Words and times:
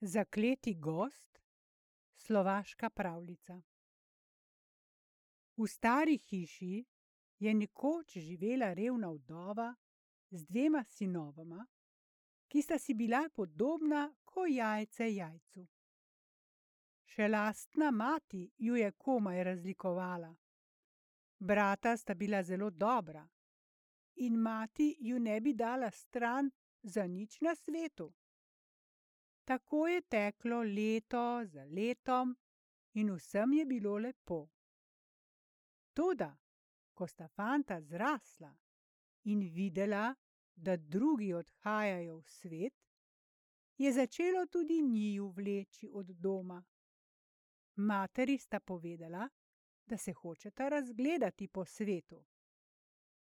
Zakleti 0.00 0.74
gozd. 0.74 1.38
Slovaška 2.16 2.90
pravljica. 2.90 3.62
V 5.56 5.66
stari 5.66 6.18
hiši 6.18 6.84
je 7.38 7.54
nekoč 7.54 8.18
živela 8.18 8.74
revna 8.74 9.10
vdova 9.10 9.74
z 10.30 10.44
dvema 10.46 10.84
sinovoma, 10.84 11.66
ki 12.48 12.62
sta 12.62 12.78
si 12.78 12.94
bila 12.94 13.28
podobna 13.34 14.14
ko 14.24 14.44
jajce 14.46 15.14
jajcu. 15.14 15.66
Še 17.04 17.28
lastna 17.28 17.90
mati 17.90 18.50
ju 18.58 18.76
je 18.76 18.92
komaj 18.92 19.44
razlikovala. 19.44 20.36
Brata 21.38 21.96
sta 21.96 22.14
bila 22.14 22.42
zelo 22.42 22.70
dobra 22.70 23.28
in 24.16 24.36
mati 24.36 24.96
ju 25.00 25.18
ne 25.18 25.40
bi 25.40 25.54
dala 25.54 25.90
stran 25.90 26.50
za 26.82 27.06
nič 27.06 27.40
na 27.40 27.54
svetu. 27.54 28.12
Tako 29.46 29.86
je 29.88 30.00
teklo 30.00 30.62
leto 30.62 31.44
za 31.44 31.64
letom 31.64 32.36
in 32.92 33.12
vsem 33.14 33.52
je 33.52 33.64
bilo 33.64 33.98
lepo. 33.98 34.48
Toda 35.94 36.36
ko 36.94 37.06
sta 37.06 37.28
fanta 37.28 37.80
zrasla 37.80 38.50
in 39.24 39.40
videla, 39.40 40.14
da 40.56 40.76
drugi 40.76 41.32
odhajajo 41.32 42.16
v 42.16 42.28
svet, 42.28 42.74
je 43.76 43.92
začelo 43.92 44.46
tudi 44.46 44.82
njiju 44.82 45.28
vleči 45.28 45.88
od 45.92 46.06
doma. 46.06 46.64
Materi 47.76 48.38
sta 48.38 48.60
povedala, 48.60 49.28
da 49.86 49.96
se 49.96 50.12
hočeta 50.12 50.68
razgledati 50.68 51.48
po 51.48 51.64
svetu. 51.64 52.24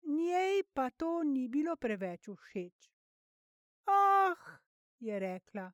Njej 0.03 0.63
pa 0.75 0.91
to 0.91 1.23
ni 1.23 1.49
bilo 1.49 1.77
preveč 1.77 2.29
všeč. 2.29 2.91
Ah, 3.87 4.37
je 5.01 5.19
rekla, 5.19 5.73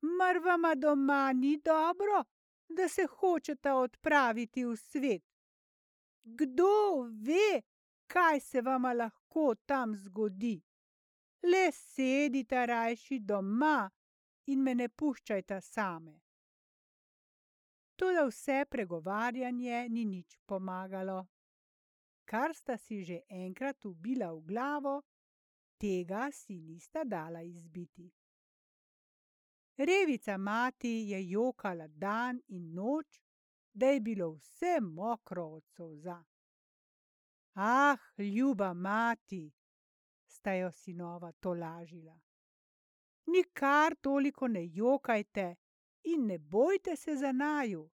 mar 0.00 0.38
vama 0.38 0.74
doma 0.74 1.32
ni 1.32 1.56
dobro, 1.56 2.24
da 2.68 2.88
se 2.88 3.06
hočeta 3.06 3.74
odpraviti 3.74 4.64
v 4.64 4.76
svet? 4.76 5.24
Kdo 6.22 7.02
ve, 7.02 7.62
kaj 8.06 8.40
se 8.40 8.60
vama 8.60 8.92
lahko 8.92 9.54
tam 9.66 9.94
zgodi? 9.94 10.62
Le 11.42 11.72
sedita 11.72 12.64
rajši 12.66 13.18
doma 13.18 13.90
in 14.46 14.62
me 14.62 14.74
ne 14.74 14.88
puščajta 14.88 15.60
same. 15.60 16.20
Toda 17.96 18.24
vse 18.26 18.64
pregovarjanje 18.70 19.88
ni 19.88 20.04
nič 20.04 20.38
pomagalo. 20.46 21.26
Kar 22.24 22.54
sta 22.54 22.76
si 22.76 23.02
že 23.02 23.22
enkrat 23.28 23.84
vbila 23.84 24.32
v 24.34 24.44
glavo, 24.44 25.02
tega 25.78 26.28
si 26.30 26.60
nista 26.60 27.04
dala 27.04 27.42
izbiti. 27.42 28.17
Revica 29.78 30.36
mati 30.36 30.88
je 30.88 31.30
jokala 31.30 31.86
dan 31.86 32.40
in 32.48 32.74
noč, 32.74 33.22
da 33.72 33.86
je 33.86 34.00
bilo 34.00 34.30
vse 34.30 34.80
mokro 34.80 35.44
od 35.44 35.64
solza. 35.66 36.24
Ah, 37.54 37.96
ljuba 38.18 38.74
mati, 38.74 39.52
sta 40.26 40.52
jo 40.52 40.72
sinova 40.72 41.32
tolažila. 41.32 42.20
Nikar 43.26 43.94
toliko 44.00 44.48
ne 44.48 44.66
jokajte 44.66 45.56
in 46.02 46.26
ne 46.26 46.38
bojte 46.38 46.96
se 46.96 47.16
za 47.16 47.32
naju, 47.32 47.90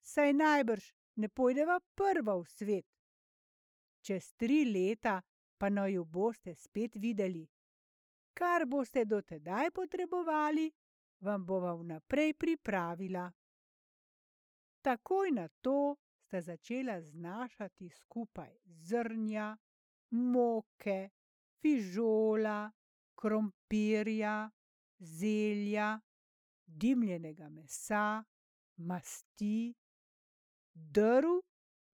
saj 0.00 0.32
najbrž 0.32 0.92
ne 1.16 1.28
pojdeva 1.28 1.80
prva 1.94 2.36
v 2.36 2.44
svet. 2.46 2.86
Čez 4.00 4.32
tri 4.32 4.64
leta 4.64 5.22
pa 5.58 5.68
naju 5.68 6.04
boste 6.04 6.54
spet 6.54 6.96
videli. 6.96 7.48
Kar 8.34 8.66
boste 8.66 9.04
do 9.04 9.20
tedaj 9.22 9.70
potrebovali, 9.70 10.70
vam 11.20 11.46
bova 11.46 11.74
vnaprej 11.74 12.34
pripravila. 12.34 13.32
Takoj 14.82 15.30
nato 15.30 15.96
sta 16.20 16.40
začela 16.40 17.00
znašati 17.00 17.88
skupaj 17.88 18.56
zrnja, 18.64 19.56
moke, 20.10 21.10
fižola, 21.60 22.70
krompirja, 23.14 24.50
zelja, 24.98 26.00
dimljenega 26.66 27.48
mesa, 27.48 28.24
masti, 28.76 29.74
drv, 30.74 31.40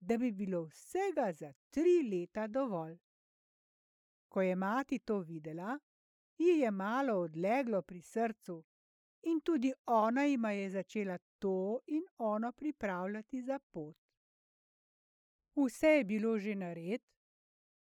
da 0.01 0.19
bi 0.19 0.33
bilo 0.33 0.65
vsega 0.65 1.33
za 1.33 1.53
tri 1.71 2.03
leta 2.11 2.47
dovolj. 2.47 2.99
Ko 4.29 4.43
je 4.43 4.57
mati 4.57 4.99
to 4.99 5.19
videla, 5.19 5.79
ji 6.39 6.59
je 6.61 6.71
malo 6.71 7.15
odleglo 7.21 7.83
pri 7.83 8.03
srcu 8.03 8.65
in 9.27 9.41
tudi 9.41 9.73
ona 9.87 10.25
jima 10.25 10.53
je 10.53 10.71
začela 10.71 11.19
to 11.39 11.81
in 11.87 12.03
ono 12.19 12.53
pripravljati 12.53 13.43
za 13.43 13.59
pot. 13.59 13.97
Vse 15.57 15.87
je 15.87 16.05
bilo 16.05 16.39
že 16.39 16.55
nared, 16.55 17.03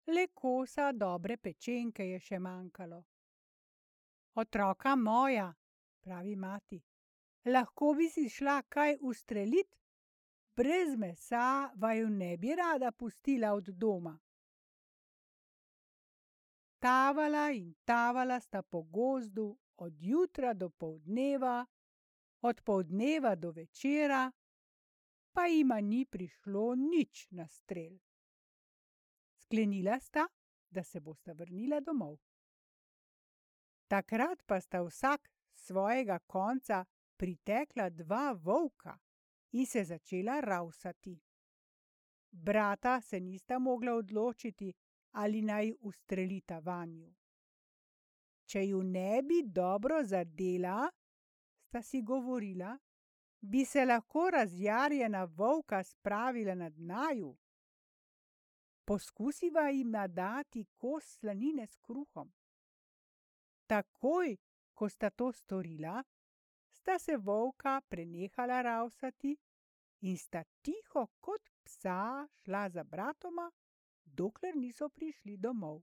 le 0.08 0.28
kosa 0.34 0.92
dobre 0.92 1.38
pečenke 1.38 2.06
je 2.06 2.20
še 2.20 2.40
manjkalo. 2.40 3.04
Otroka 4.36 4.96
moja, 4.96 5.54
pravi 6.02 6.36
mati, 6.36 6.82
lahko 7.46 7.94
bi 7.94 8.10
si 8.10 8.30
šla 8.30 8.62
kaj 8.70 8.98
ustrelit? 9.02 9.70
Brez 10.56 10.96
mesa 10.98 11.72
vaju 11.76 12.10
ne 12.10 12.38
bi 12.38 12.56
rada 12.56 12.92
pustila 12.92 13.54
od 13.54 13.70
doma. 13.70 14.14
Tavala 16.80 17.50
in 17.52 17.74
tavala 17.86 18.40
sta 18.40 18.62
po 18.62 18.82
gozdu 18.84 19.58
od 19.84 20.02
jutra 20.02 20.54
do 20.54 20.70
poldneva, 20.70 21.66
od 22.42 22.62
poldneva 22.62 23.36
do 23.36 23.52
večera, 23.52 24.32
pa 25.34 25.46
jima 25.46 25.82
ni 25.82 26.06
prišlo 26.06 26.76
nič 26.76 27.28
na 27.32 27.48
strel. 27.48 27.98
Sklenila 29.36 30.00
sta, 30.00 30.28
da 30.70 30.84
se 30.84 31.00
bosta 31.00 31.34
vrnila 31.34 31.80
domov. 31.80 32.18
Takrat 33.88 34.44
pa 34.46 34.62
sta 34.62 34.82
vsak 34.82 35.30
svojega 35.54 36.20
konca 36.20 36.86
pritekla 37.18 37.90
dva 37.90 38.32
volka 38.32 38.98
in 39.52 39.66
se 39.66 39.84
začela 39.84 40.40
ravsati. 40.40 41.20
Brata 42.32 43.02
se 43.02 43.20
nista 43.20 43.60
mogla 43.60 43.94
odločiti, 43.94 44.74
ali 45.12 45.42
naj 45.42 45.74
ustrelita 45.80 46.60
vanju. 46.60 47.14
Če 48.54 48.62
ju 48.68 48.84
ne 48.86 49.24
bi 49.26 49.40
dobro 49.50 50.04
zadela, 50.06 50.86
sta 51.66 51.80
si 51.82 52.04
govorila, 52.06 52.76
bi 53.42 53.64
se 53.66 53.86
lahko 53.86 54.28
razjarjena 54.30 55.24
volka 55.24 55.80
spravila 55.84 56.54
nad 56.56 56.78
naju. 56.78 57.32
Poskusiva 58.86 59.64
jima 59.70 60.04
dati 60.08 60.66
kos 60.78 61.08
slanine 61.16 61.66
s 61.68 61.80
kruhom. 61.82 62.30
Takoj, 63.66 64.36
ko 64.74 64.90
sta 64.90 65.10
to 65.10 65.32
storila, 65.34 66.04
sta 66.70 67.00
se 67.00 67.18
volka 67.18 67.82
prenehala 67.90 68.62
ravsati 68.62 69.34
in 70.02 70.18
sta 70.18 70.44
tiho 70.62 71.08
kot 71.20 71.50
psa 71.64 72.28
šla 72.44 72.70
za 72.70 72.84
bratoma, 72.84 73.50
dokler 74.06 74.56
niso 74.56 74.90
prišli 74.90 75.38
domov. 75.38 75.82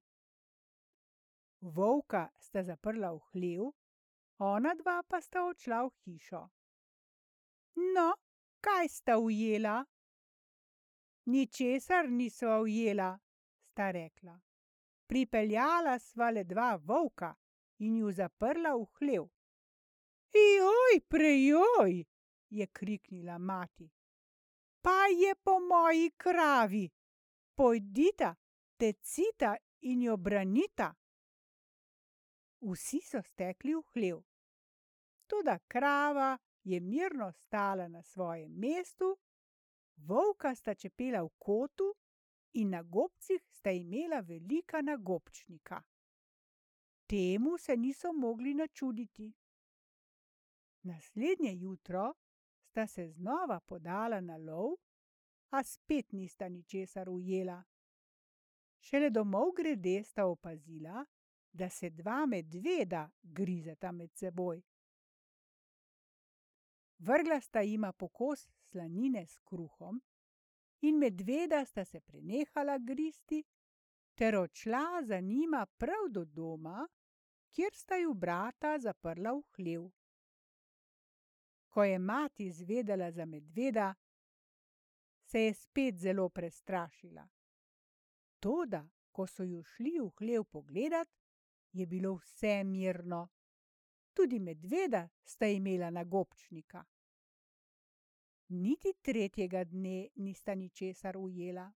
Volka 1.61 2.29
sta 2.39 2.63
zaprla 2.63 3.13
v 3.13 3.21
hlev, 3.33 3.73
onadva 4.39 5.03
pa 5.09 5.21
sta 5.21 5.45
odšla 5.45 5.83
v 5.85 5.91
hišo. 6.05 6.41
No, 7.95 8.15
kaj 8.61 8.89
sta 8.89 9.19
ujela? 9.19 9.85
Ničesar 11.27 12.09
nisva 12.09 12.61
ujela, 12.61 13.19
sta 13.71 13.91
rekla. 13.91 14.41
Pripeljala 15.07 15.99
sva 15.99 16.31
le 16.31 16.45
dva 16.45 16.77
volka 16.77 17.35
in 17.79 17.97
ju 17.97 18.13
zaprla 18.13 18.73
v 18.77 18.87
hlev. 18.99 19.29
Joj, 20.33 21.01
prejoj, 21.09 22.05
je 22.51 22.67
kriknila 22.67 23.39
mati. 23.39 23.91
Pa 24.81 25.07
je 25.13 25.35
po 25.35 25.59
moji 25.61 26.11
kravi. 26.17 26.89
Pojdita, 27.55 28.35
tecita 28.77 29.57
in 29.81 30.03
jo 30.03 30.17
branita. 30.17 30.95
Vsi 32.61 33.01
so 33.01 33.23
stekli 33.23 33.75
v 33.75 33.83
hlev. 33.95 34.23
Toda 35.27 35.59
krava 35.69 36.39
je 36.65 36.81
mirno 36.81 37.33
stala 37.33 37.89
na 37.89 38.03
svojem 38.03 38.53
mestu, 38.53 39.17
volka 39.97 40.55
sta 40.55 40.75
čepela 40.75 41.23
v 41.23 41.31
kotu 41.39 41.95
in 42.53 42.71
na 42.71 42.83
gobcih 42.83 43.41
sta 43.51 43.71
imela 43.71 44.21
velika 44.21 44.83
nagobčnika. 44.83 45.83
Temu 47.07 47.59
se 47.59 47.77
niso 47.77 48.13
mogli 48.13 48.55
načuditi. 48.55 49.33
Naslednje 50.83 51.53
jutro 51.55 52.15
sta 52.63 52.87
se 52.87 53.09
znova 53.09 53.61
podala 53.61 54.21
na 54.21 54.37
lov, 54.37 54.77
a 55.51 55.63
spet 55.63 56.13
nista 56.13 56.49
ničesar 56.49 57.09
ujela. 57.09 57.63
Šele 58.81 59.11
domov 59.11 59.53
grede 59.57 60.05
sta 60.05 60.27
opazila, 60.27 61.05
da 61.53 61.69
se 61.69 61.91
dva 61.91 62.27
medveda 62.27 63.11
grizeta 63.23 63.93
med 63.93 64.15
seboj. 64.15 64.63
vrgla 66.99 67.41
sta 67.41 67.61
jima 67.61 67.93
po 67.93 68.09
kos 68.09 68.49
slanine 68.71 69.27
s 69.27 69.39
kruhom 69.39 70.01
in 70.81 70.99
medveda 70.99 71.65
sta 71.65 71.85
se 71.85 72.01
prenehala 72.01 72.79
gristi 72.79 73.45
ter 74.15 74.37
odšla 74.37 75.03
za 75.03 75.21
njima 75.21 75.67
prav 75.67 76.09
do 76.11 76.25
doma, 76.25 76.89
kjer 77.51 77.73
sta 77.75 77.97
ju 77.97 78.15
brata 78.15 78.79
zaprla 78.79 79.33
v 79.33 79.43
hlev. 79.57 79.87
Ko 81.69 81.85
je 81.85 81.99
mati 81.99 82.47
izvedela 82.47 83.11
za 83.13 83.25
medveda, 83.25 83.95
se 85.25 85.41
je 85.41 85.55
spet 85.55 85.95
zelo 85.95 86.29
prestrašila. 86.29 87.29
Toda, 88.41 88.89
ko 89.13 89.27
so 89.27 89.43
ju 89.43 89.63
šli 89.63 90.01
v 90.01 90.11
hlev 90.19 90.45
pogledat, 90.45 91.09
je 91.73 91.87
bilo 91.87 92.15
vse 92.15 92.65
mirno. 92.65 93.29
Tudi 94.13 94.39
medveda 94.39 95.09
sta 95.25 95.47
imela 95.47 95.91
nagobčnika. 95.91 96.85
Niti 98.49 98.95
tretjega 99.03 99.65
dne 99.65 100.09
nista 100.15 100.55
ničesar 100.55 101.17
ujela. 101.17 101.73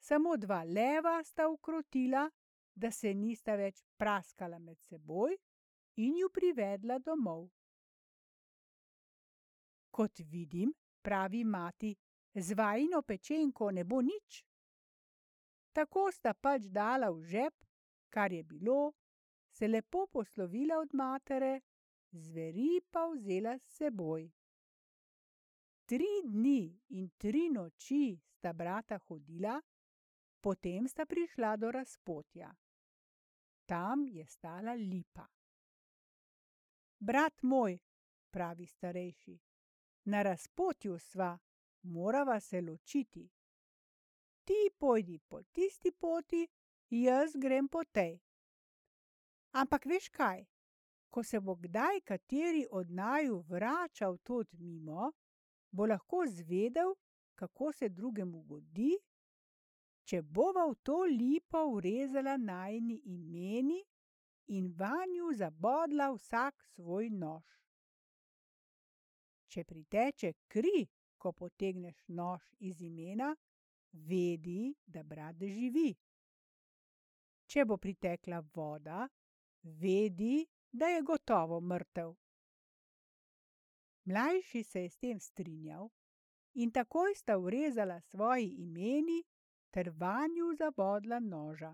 Samo 0.00 0.36
dva 0.36 0.62
leva 0.62 1.24
sta 1.24 1.48
ukrotila, 1.48 2.30
da 2.74 2.90
se 2.90 3.14
nista 3.14 3.56
več 3.58 3.82
praskala 3.96 4.58
med 4.58 4.78
seboj 4.80 5.34
in 5.96 6.16
ju 6.16 6.30
privedla 6.30 6.98
domov. 6.98 7.48
Kot 9.90 10.20
vidim, 10.30 10.72
pravi 11.02 11.42
mati, 11.44 11.96
z 12.34 12.54
vajino 12.54 13.02
pečenko 13.02 13.70
ne 13.70 13.84
bo 13.84 13.98
nič. 14.00 14.44
Tako 15.72 16.12
sta 16.12 16.34
pač 16.34 16.70
dala 16.70 17.10
v 17.10 17.22
žep, 17.22 17.67
kar 18.10 18.32
je 18.32 18.42
bilo, 18.42 18.92
se 19.50 19.68
lepo 19.68 20.06
poslovila 20.06 20.78
od 20.78 20.94
matere, 20.94 21.60
zveri 22.10 22.80
pa 22.90 23.06
vzela 23.06 23.58
s 23.58 23.76
seboj. 23.76 24.30
Tri 25.86 26.08
dni 26.24 26.80
in 26.88 27.10
tri 27.16 27.48
noči 27.50 28.18
sta 28.28 28.52
brata 28.52 28.98
hodila, 28.98 29.60
potem 30.40 30.88
sta 30.88 31.06
prišla 31.06 31.56
do 31.56 31.70
razpotja. 31.70 32.54
Tam 33.66 34.06
je 34.08 34.26
stala 34.26 34.74
lipa. 34.74 35.26
Brat 36.98 37.42
moj, 37.42 37.78
pravi 38.30 38.66
starejši, 38.66 39.38
na 40.04 40.22
razpotju 40.22 40.98
sva, 40.98 41.38
morava 41.82 42.40
se 42.40 42.60
ločiti. 42.60 43.28
Ti 44.44 44.70
pojdi 44.78 45.18
po 45.18 45.42
tisti 45.42 45.92
poti, 45.92 46.48
jaz 46.90 47.36
grem 47.36 47.68
po 47.68 47.84
tej. 47.84 48.18
Ampak 49.52 49.86
veš 49.86 50.08
kaj, 50.08 50.44
ko 51.10 51.24
se 51.24 51.40
bo 51.40 51.54
kdaj 51.56 52.00
kateri 52.04 52.66
od 52.70 52.90
naju 52.90 53.40
vračal 53.48 54.18
tod 54.18 54.48
mimo, 54.52 55.12
bo 55.70 55.86
lahko 55.86 56.24
zvedel, 56.26 56.94
kako 57.34 57.72
se 57.72 57.88
drugemu 57.88 58.42
godi, 58.42 58.96
če 60.04 60.22
bova 60.22 60.64
v 60.70 60.74
to 60.82 61.04
lipo 61.04 61.60
vrezala 61.76 62.36
najini 62.36 63.00
imeni 63.04 63.82
in 64.56 64.72
vanju 64.72 65.32
zabodla 65.36 66.10
vsak 66.16 66.64
svoj 66.74 67.10
nož. 67.10 67.44
Če 69.48 69.64
priteče 69.64 70.32
kri, 70.48 70.88
ko 71.18 71.32
potegneš 71.32 72.00
nož 72.08 72.44
iz 72.60 72.80
imena, 72.82 73.34
vedi, 73.92 74.74
da 74.86 75.02
brat 75.02 75.40
živi. 75.40 75.92
Če 77.48 77.64
bo 77.64 77.78
pritekla 77.80 78.42
voda, 78.54 79.06
vedi, 79.62 80.46
da 80.70 80.90
je 80.92 81.02
gotovo 81.02 81.60
mrtev. 81.60 82.12
Mlajši 84.08 84.62
se 84.64 84.82
je 84.82 84.90
s 84.90 84.96
tem 84.96 85.20
strinjal 85.20 85.88
in 86.54 86.70
takoj 86.72 87.14
sta 87.14 87.36
vrezala 87.36 88.00
svoji 88.00 88.48
imeni 88.64 89.22
ter 89.70 89.90
vanju 89.90 90.54
zabodla 90.58 91.18
noža. 91.20 91.72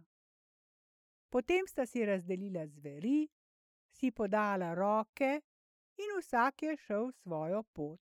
Potem 1.31 1.67
sta 1.67 1.87
si 1.87 2.05
razdelila 2.07 2.67
zveri, 2.67 3.29
si 3.91 4.11
podala 4.11 4.75
roke 4.75 5.41
in 5.99 6.19
vsak 6.19 6.63
je 6.63 6.77
šel 6.77 7.13
svojo 7.13 7.63
pot. 7.63 8.01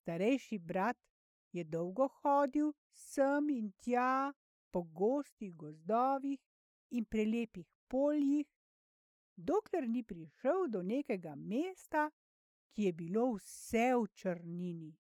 Starejši 0.00 0.58
brat 0.58 0.96
je 1.52 1.64
dolgo 1.64 2.08
hodil 2.20 2.72
sem 2.92 3.50
in 3.50 3.72
tja 3.84 4.32
po 4.70 4.82
gostih 4.82 5.54
gozdovih 5.56 6.40
in 6.90 7.04
prelepih 7.04 7.66
poljih, 7.88 8.46
dokler 9.36 9.88
ni 9.88 10.02
prišel 10.02 10.68
do 10.68 10.82
nekega 10.82 11.34
mesta, 11.34 12.10
ki 12.72 12.82
je 12.82 12.92
bilo 12.92 13.32
vse 13.34 13.94
v 13.96 14.06
črnini. 14.14 14.92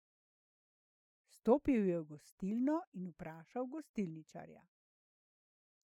Stopil 1.28 1.88
je 1.88 2.00
v 2.00 2.06
gostilno 2.06 2.82
in 2.94 3.10
vprašal 3.10 3.68
gostilničarja: 3.68 4.62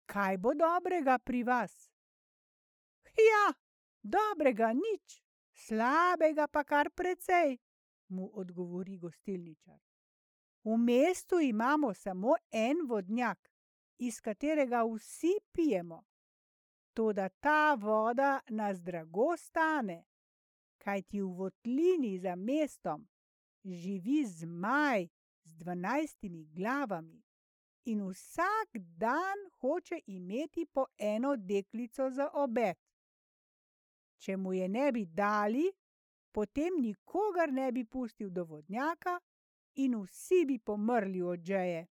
Kaj 0.06 0.38
bo 0.38 0.54
dobrega 0.54 1.18
pri 1.18 1.42
vas? 1.42 1.90
Ja, 3.16 3.52
dobrega 4.02 4.72
nič, 4.72 5.22
slabega 5.54 6.46
pa 6.48 6.64
kar 6.64 6.90
precej, 6.90 7.58
mu 8.08 8.30
odgovori 8.34 8.96
gostilničar. 8.96 9.80
V 10.64 10.76
mestu 10.76 11.40
imamo 11.40 11.94
samo 11.94 12.36
en 12.50 12.86
vodnjak, 12.88 13.51
iz 13.98 14.20
katerega 14.20 14.84
vsi 14.84 15.34
pijemo. 15.52 16.04
Toda 16.94 17.28
ta 17.28 17.74
voda 17.74 18.40
nas 18.48 18.82
drago 18.82 19.36
stane, 19.36 20.04
kajti 20.78 21.20
v 21.20 21.26
votlini 21.26 22.18
za 22.18 22.36
mestom 22.36 23.08
živi 23.64 24.26
zmaj, 24.26 25.08
z 25.44 25.54
dvanajstimi 25.54 26.44
glavami 26.44 27.22
in 27.84 28.02
vsak 28.08 28.68
dan 28.74 29.38
hoče 29.60 30.00
imeti 30.06 30.66
po 30.66 30.86
eno 30.98 31.36
deklico 31.36 32.10
za 32.10 32.28
obed. 32.32 32.76
Če 34.18 34.36
mu 34.36 34.52
je 34.52 34.68
ne 34.68 34.92
bi 34.92 35.06
dali, 35.06 35.72
potem 36.32 36.78
nikogar 36.80 37.52
ne 37.52 37.72
bi 37.72 37.84
pustil 37.84 38.30
do 38.30 38.44
vodnjaka 38.44 39.18
in 39.74 39.96
vsi 40.04 40.44
bi 40.46 40.58
pomrli 40.58 41.22
od 41.22 41.40
žeje. 41.40 41.86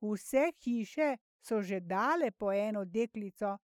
Vse 0.00 0.52
hiše 0.62 1.16
so 1.40 1.62
že 1.62 1.80
dale 1.80 2.30
po 2.30 2.52
eno 2.52 2.84
deklico, 2.84 3.58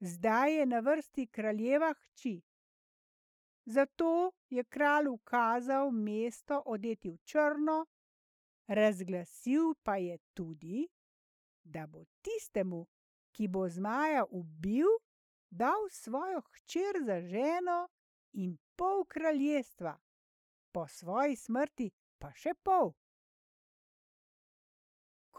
zdaj 0.00 0.58
je 0.58 0.66
na 0.66 0.80
vrsti 0.80 1.26
kraljeva 1.26 1.94
hči. 1.94 2.40
Zato 3.64 4.32
je 4.48 4.64
kralj 4.64 5.08
ukazal 5.08 5.90
mesto 5.90 6.62
odeti 6.66 7.10
v 7.10 7.18
črno, 7.24 7.86
razglasil 8.66 9.74
pa 9.82 9.96
je 9.96 10.18
tudi, 10.34 10.88
da 11.62 11.86
bo 11.86 12.04
tistemu, 12.22 12.86
ki 13.32 13.48
bo 13.48 13.68
zmaja 13.68 14.24
ubil, 14.30 14.88
dal 15.50 15.88
svojo 15.90 16.40
hčer 16.40 17.02
za 17.04 17.20
ženo 17.20 17.88
in 18.32 18.58
pol 18.76 19.04
kraljestva, 19.04 19.98
po 20.72 20.86
svoji 20.88 21.36
smrti 21.36 21.90
pa 22.18 22.32
še 22.34 22.54
pol. 22.62 22.94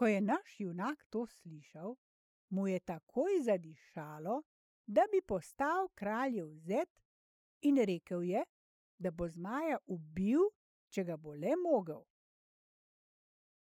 Ko 0.02 0.06
je 0.06 0.20
naš 0.20 0.60
junak 0.60 1.04
to 1.10 1.26
slišal, 1.26 1.94
mu 2.50 2.66
je 2.66 2.80
takoj 2.80 3.36
zadišalo, 3.42 4.42
da 4.86 5.02
bi 5.12 5.20
postal 5.22 5.88
kraljev 5.94 6.48
zet 6.54 6.90
in 7.60 7.76
rekel 7.76 8.22
je, 8.22 8.42
da 8.98 9.10
bo 9.10 9.28
zmaja 9.28 9.78
ubil, 9.86 10.40
če 10.90 11.04
ga 11.04 11.16
bo 11.16 11.36
le 11.38 11.54
mogel. 11.56 12.02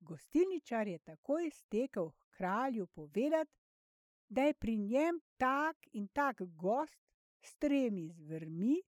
Gostilničar 0.00 0.86
je 0.86 0.98
takoj 0.98 1.50
stekel 1.50 2.12
k 2.12 2.30
kralju 2.36 2.86
povedati, 2.86 3.50
da 4.28 4.46
je 4.46 4.54
pri 4.54 4.76
njem 4.78 5.18
tak 5.36 5.76
in 5.92 6.06
tak 6.08 6.42
gost 6.46 7.02
s 7.42 7.56
tremi 7.58 8.06
zvermi, 8.12 8.78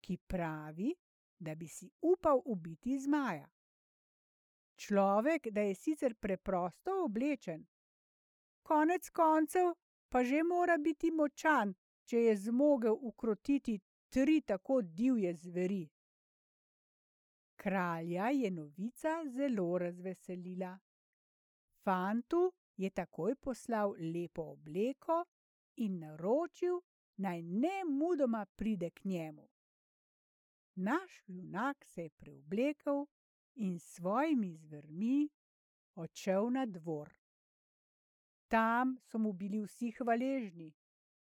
ki 0.00 0.16
pravi, 0.16 0.94
da 1.38 1.54
bi 1.54 1.68
si 1.68 1.90
upal 2.00 2.40
ubiti 2.44 2.96
zmaja. 2.98 3.57
Človek, 4.78 5.48
da 5.50 5.60
je 5.60 5.74
sicer 5.74 6.14
preprosto 6.14 7.04
oblečen, 7.04 7.66
konec 8.62 9.10
koncev 9.10 9.72
pa 10.08 10.24
že 10.24 10.42
mora 10.42 10.76
biti 10.78 11.10
močan, 11.10 11.74
če 12.04 12.18
je 12.22 12.36
zmogel 12.36 12.94
ukrotiti 13.10 13.80
tri 14.08 14.40
tako 14.40 14.80
divje 14.82 15.34
zveri. 15.34 15.82
Kralja 17.56 18.30
je 18.30 18.50
novica 18.50 19.24
zelo 19.26 19.78
razveselila. 19.78 20.78
Fantu 21.84 22.52
je 22.76 22.90
takoj 22.90 23.34
poslal 23.34 23.94
lepo 23.98 24.42
obleko 24.54 25.24
in 25.76 25.98
naročil, 25.98 26.80
naj 27.16 27.42
ne 27.42 27.84
mudoma 27.84 28.46
pride 28.46 28.90
k 28.90 29.04
njemu. 29.04 29.48
Naš 30.74 31.22
junak 31.26 31.84
se 31.84 32.02
je 32.02 32.10
preoblekel 32.10 33.06
in 33.58 33.78
s 33.78 33.94
svojimi 33.96 34.56
zvermi 34.56 35.28
odšel 35.94 36.50
na 36.50 36.66
dvor. 36.66 37.10
Tam 38.48 38.96
so 39.02 39.18
mu 39.18 39.32
bili 39.32 39.60
vsi 39.60 39.90
hvaležni, 39.98 40.72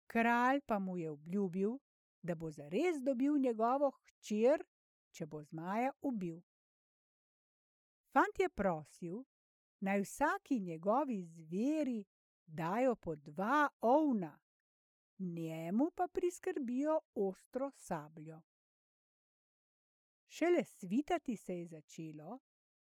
kralj 0.07 0.61
pa 0.65 0.79
mu 0.79 0.97
je 0.97 1.09
obljubil, 1.09 1.77
da 2.21 2.35
bo 2.35 2.51
zares 2.51 3.01
dobil 3.01 3.37
njegovo 3.37 3.91
hčer, 3.91 4.63
če 5.11 5.25
bo 5.25 5.41
zmaja 5.43 5.91
ubil. 6.01 6.39
Fant 8.13 8.39
je 8.39 8.49
prosil, 8.49 9.23
naj 9.81 10.01
vsaki 10.01 10.59
njegovi 10.59 11.23
zveri 11.23 12.05
dajo 12.45 12.95
po 12.95 13.15
dva 13.15 13.67
ovna, 13.81 14.39
njemu 15.19 15.91
pa 15.95 16.07
priskrbijo 16.07 16.99
ostro 17.15 17.71
sabljo. 17.71 18.41
Šele 20.31 20.63
svitati 20.63 21.37
se 21.37 21.57
je 21.57 21.65
začelo, 21.65 22.39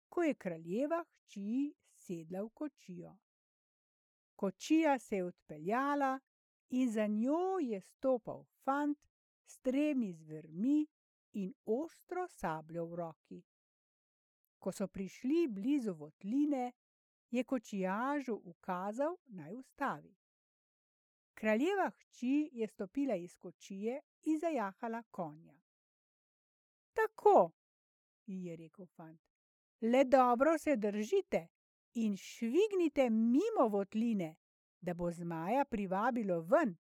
ko 0.09 0.23
je 0.23 0.35
kraljeva 0.35 1.05
hči 1.05 1.75
sedla 1.95 2.43
v 2.43 2.49
kočijo. 2.51 3.13
Kočija 4.37 4.99
se 4.99 5.17
je 5.17 5.25
odpeljala 5.25 6.19
in 6.71 6.91
za 6.93 7.07
njo 7.07 7.59
je 7.61 7.81
stopal 7.81 8.45
fant 8.65 8.99
s 9.47 9.59
tremi 9.59 10.13
zvermi 10.13 10.87
in 11.33 11.55
ostro 11.65 12.27
sabljo 12.29 12.87
v 12.87 12.97
roki. 12.97 13.43
Ko 14.59 14.73
so 14.73 14.89
prišli 14.89 15.47
blizu 15.49 15.95
votline, 15.95 16.73
je 17.31 17.45
kočijažu 17.45 18.41
ukazal, 18.45 19.17
naj 19.27 19.55
ustavi. 19.55 20.17
Kraljeva 21.35 21.91
hči 21.91 22.51
je 22.53 22.67
stopila 22.69 23.15
iz 23.15 23.37
kočije 23.37 24.01
in 24.23 24.39
zajahala 24.39 25.03
konja. 25.11 25.58
Tako, 26.99 27.51
je 28.27 28.57
rekel 28.57 28.87
fant, 28.87 29.21
le 29.81 30.05
dobro 30.05 30.59
se 30.59 30.77
držite 30.77 31.47
in 31.95 32.17
švignite 32.17 33.11
mimo 33.11 33.69
votline, 33.71 34.37
da 34.81 34.95
bo 34.95 35.11
zmaja 35.11 35.65
privabilo 35.65 36.41
ven. 36.41 36.77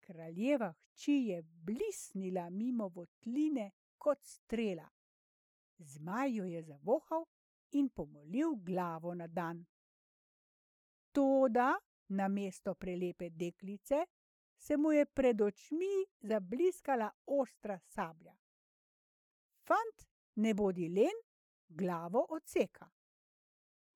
Kraljeva 0.00 0.74
hči 0.94 1.12
je 1.12 1.42
blisnila 1.42 2.50
mimo 2.50 2.88
votline 2.88 3.70
kot 3.98 4.18
strela. 4.22 4.88
Zmaj 5.78 6.36
jo 6.36 6.44
je 6.44 6.62
zavohal 6.62 7.24
in 7.70 7.88
pomolil 7.88 8.54
glavo 8.54 9.14
na 9.14 9.26
dan. 9.26 9.64
Toda 11.12 11.74
namesto 12.08 12.74
prelepe 12.74 13.30
deklice 13.30 14.06
se 14.56 14.76
mu 14.76 14.92
je 14.92 15.06
pred 15.06 15.40
očmi 15.40 16.06
zabliskala 16.20 17.10
ostra 17.26 17.78
sablja. 17.78 18.43
Fant, 19.64 20.06
ne 20.36 20.54
bodi 20.54 20.88
len, 20.88 21.20
glavo 21.68 22.26
odseka. 22.28 22.90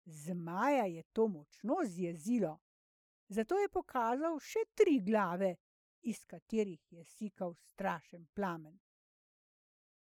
Zmaja 0.04 0.84
je 0.84 1.02
to 1.02 1.28
močno 1.28 1.76
zjezilo, 1.84 2.58
zato 3.28 3.58
je 3.58 3.68
pokazal 3.68 4.38
še 4.38 4.62
tri 4.74 5.00
glave, 5.00 5.56
iz 6.02 6.24
katerih 6.24 6.92
je 6.92 7.04
sikal 7.04 7.54
strašen 7.54 8.26
plamen. 8.34 8.78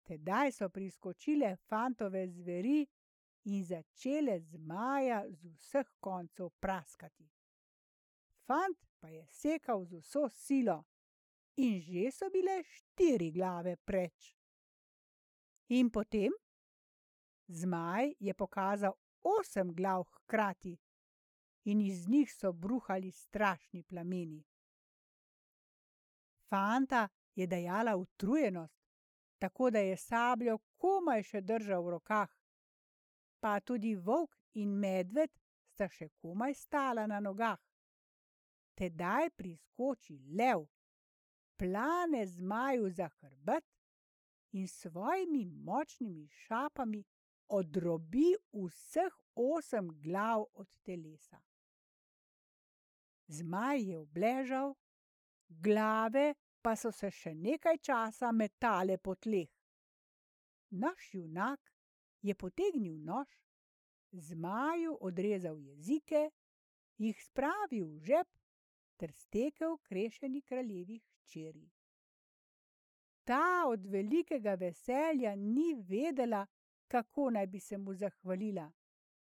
Tedaj 0.04 0.52
so 0.52 0.70
priskočile 0.70 1.56
fantove 1.70 2.28
zveri 2.28 2.82
in 3.46 3.64
začele 3.64 4.40
zmaja 4.40 5.24
z 5.30 5.54
vseh 5.54 5.94
koncev 6.00 6.50
praskati. 6.60 7.30
Fant 8.48 8.88
pa 9.00 9.10
je 9.10 9.26
sekal 9.30 9.86
z 9.86 10.02
vso 10.02 10.28
silo 10.30 10.84
in 11.56 11.80
že 11.80 12.12
so 12.12 12.30
bile 12.34 12.64
štiri 12.64 13.32
glave 13.32 13.76
preč. 13.76 14.34
In 15.70 15.90
potem? 15.90 16.32
Zmaj 17.48 18.14
je 18.20 18.34
pokazal 18.34 18.94
osem 19.24 19.74
glav 19.74 20.04
hkrati 20.04 20.78
in 21.66 21.82
iz 21.82 22.08
njih 22.08 22.34
so 22.34 22.54
bruhali 22.54 23.12
strašni 23.12 23.84
plameni. 23.84 24.44
Fanta 26.50 27.08
je 27.36 27.48
dajala 27.48 27.96
utrujenost, 27.96 28.82
tako 29.40 29.70
da 29.70 29.80
je 29.80 29.98
sabljo 29.98 30.58
komaj 30.78 31.24
še 31.24 31.42
držal 31.42 31.84
v 31.84 31.90
rokah 31.90 32.44
pa 33.44 33.60
tudi 33.60 33.96
volk 33.96 34.32
in 34.56 34.72
medved 34.80 35.32
sta 35.74 35.90
še 35.92 36.08
komaj 36.24 36.54
stala 36.56 37.04
na 37.12 37.20
nogah. 37.20 37.60
Tedaj 38.80 39.34
priskoči 39.36 40.16
lev, 40.40 40.64
plane 41.60 42.22
zmaju 42.38 42.88
za 42.96 43.10
hrbet 43.20 43.66
in 44.54 44.68
svojimi 44.68 45.46
močnimi 45.46 46.28
šapami 46.28 47.04
odrobi 47.48 48.36
vseh 48.54 49.14
osem 49.36 49.90
glav 50.02 50.46
od 50.54 50.70
telesa. 50.84 51.42
Zmaj 53.28 53.82
je 53.82 53.98
obležal, 53.98 54.76
glave 55.48 56.34
pa 56.62 56.76
so 56.76 56.92
se 56.92 57.10
še 57.12 57.34
nekaj 57.36 57.78
časa 57.78 58.32
metale 58.32 58.98
po 58.98 59.16
tleh. 59.16 59.50
Naš 60.70 61.10
junak 61.14 61.74
je 62.22 62.36
potegnil 62.36 62.96
nož, 63.04 63.28
zmaju 64.12 64.98
odrezal 65.02 65.60
jezike, 65.60 66.30
jih 66.98 67.24
spravil 67.26 67.88
v 67.98 68.06
žep 68.06 68.30
ter 68.98 69.12
stekel 69.12 69.78
k 69.84 69.98
rešeni 69.98 70.42
kraljevi 70.42 71.02
hčeri. 71.02 71.73
Ta 73.24 73.64
od 73.68 73.86
velikega 73.86 74.54
veselja 74.56 75.36
ni 75.36 75.74
vedela, 75.88 76.46
kako 76.88 77.30
naj 77.30 77.48
bi 77.48 77.60
se 77.60 77.78
mu 77.78 77.94
zahvalila, 77.94 78.72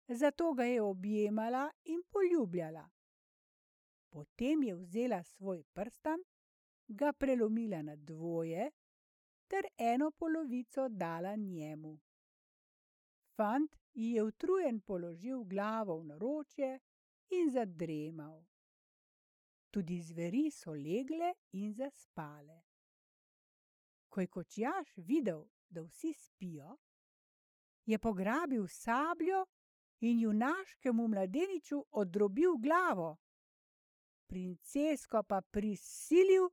zato 0.08 0.54
ga 0.54 0.64
je 0.64 0.82
objemala 0.82 1.72
in 1.84 2.04
poljubljala. 2.10 2.90
Potem 4.10 4.64
je 4.64 4.76
vzela 4.76 5.24
svoj 5.24 5.64
prstan, 5.64 6.20
ga 6.88 7.14
prelomila 7.14 7.82
na 7.82 7.96
dvoje 7.96 8.72
ter 9.48 9.66
eno 9.78 10.12
polovico 10.12 10.90
dala 10.90 11.36
njemu. 11.36 12.00
Fant 13.36 13.76
ji 13.94 14.12
je 14.12 14.24
utrujen 14.24 14.80
položil 14.82 15.44
glavo 15.44 16.00
v 16.00 16.06
naročje 16.06 16.80
in 17.30 17.52
zadremal. 17.52 18.46
Tudi 19.72 20.02
zveri 20.02 20.52
so 20.52 20.72
legle 20.72 21.34
in 21.52 21.74
zaspale. 21.74 22.67
Ko 24.18 24.22
je 24.22 24.28
kočijaž 24.28 24.88
videl, 24.98 25.44
da 25.70 25.82
vsi 25.82 26.14
spijo, 26.14 26.78
je 27.86 28.00
pograbil 28.00 28.68
sabljo 28.68 29.46
in 30.00 30.20
junaškemu 30.20 31.08
mladeniču 31.08 31.84
odrobil 31.92 32.56
glavo, 32.58 33.18
princesko 34.28 35.22
pa 35.24 35.42
prisilil, 35.42 36.50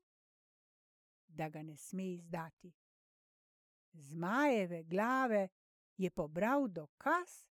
da 1.28 1.48
ga 1.48 1.62
ne 1.62 1.76
sme 1.76 2.10
izdati. 2.12 2.74
Zmajeve 3.92 4.82
glave 4.82 5.48
je 5.96 6.10
pobral 6.10 6.68
dokaz, 6.68 7.48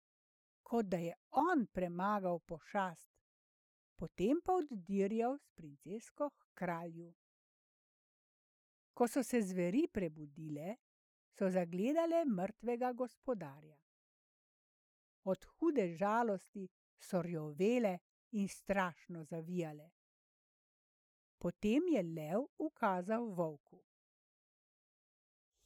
kot 0.64 0.86
da 0.86 0.98
je 0.98 1.14
on 1.32 1.68
premagal 1.68 2.40
pošast, 2.40 3.14
potem 3.96 4.42
pa 4.42 4.58
oddirjal 4.58 5.38
s 5.38 5.52
princesko 5.54 6.30
k 6.30 6.54
kralju. 6.54 7.14
Ko 9.00 9.08
so 9.08 9.22
se 9.24 9.40
zveri 9.42 9.86
prebudile, 9.88 10.74
so 11.32 11.48
zagledale 11.50 12.26
mrtvega 12.26 12.92
gospodarja. 12.92 13.78
Od 15.24 15.46
hude 15.46 15.86
žalosti 15.96 16.66
so 17.00 17.22
rjovele 17.22 17.94
in 18.32 18.48
strašno 18.48 19.24
zavijale. 19.24 19.90
Potem 21.38 21.88
je 21.88 22.04
lev 22.04 22.44
ukazal 22.58 23.30
volku. 23.32 23.80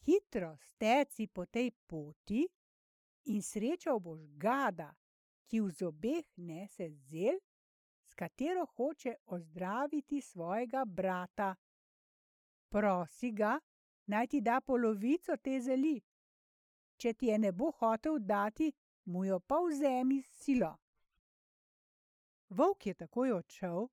Hitro 0.06 0.58
steci 0.62 1.28
po 1.28 1.46
tej 1.46 1.72
poti 1.88 2.46
in 3.34 3.42
srečal 3.42 4.00
boš 4.00 4.28
gada, 4.38 4.92
ki 5.50 5.60
v 5.60 5.72
zobeh 5.72 6.25
nese 6.38 6.92
zel, 7.10 7.42
s 8.06 8.13
katero 8.13 8.66
hoče 8.66 9.16
ozdraviti 9.25 10.22
svojega 10.22 10.86
brata. 10.86 11.56
Prosi 12.74 13.32
ga, 13.32 13.60
naj 14.06 14.27
ti 14.27 14.42
da 14.42 14.62
polovico 14.62 15.36
te 15.38 15.60
zeli. 15.62 16.00
Če 16.98 17.13
ti 17.13 17.27
je 17.27 17.38
ne 17.38 17.51
bo 17.51 17.68
hotel 17.77 18.15
dati, 18.20 18.72
mu 19.06 19.25
jo 19.25 19.38
pa 19.39 19.60
vzemi 19.62 20.22
s 20.22 20.30
silo. 20.44 20.72
Volk 22.50 22.88
je 22.88 22.94
takoj 22.94 23.32
odšel, 23.32 23.86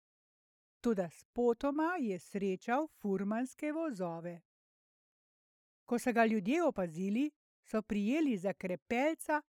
tudi 0.81 1.07
spotoma 1.13 1.97
je 2.01 2.17
srečal 2.19 2.89
furmanske 3.01 3.73
vozove. 3.73 4.41
Ko 5.85 5.99
so 5.99 6.13
ga 6.13 6.25
ljudje 6.25 6.63
opazili, 6.65 7.31
so 7.63 7.83
prijeli 7.83 8.37
za 8.37 8.53
krepelca 8.53 9.43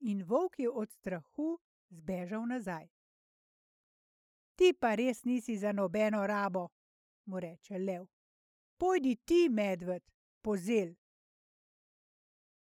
in 0.00 0.24
volk 0.24 0.58
je 0.58 0.70
od 0.70 0.90
strahu 0.90 1.58
zbežal 1.90 2.46
nazaj. 2.46 2.88
Ti 4.58 4.72
pa 4.80 4.94
res 4.94 5.22
nisi 5.24 5.56
za 5.56 5.72
nobeno 5.72 6.26
rabo, 6.26 6.68
mu 7.24 7.40
reče 7.40 7.78
lev. 7.78 8.06
Pojdi 8.82 9.16
ti, 9.24 9.48
medved, 9.48 10.02
pozel. 10.40 10.94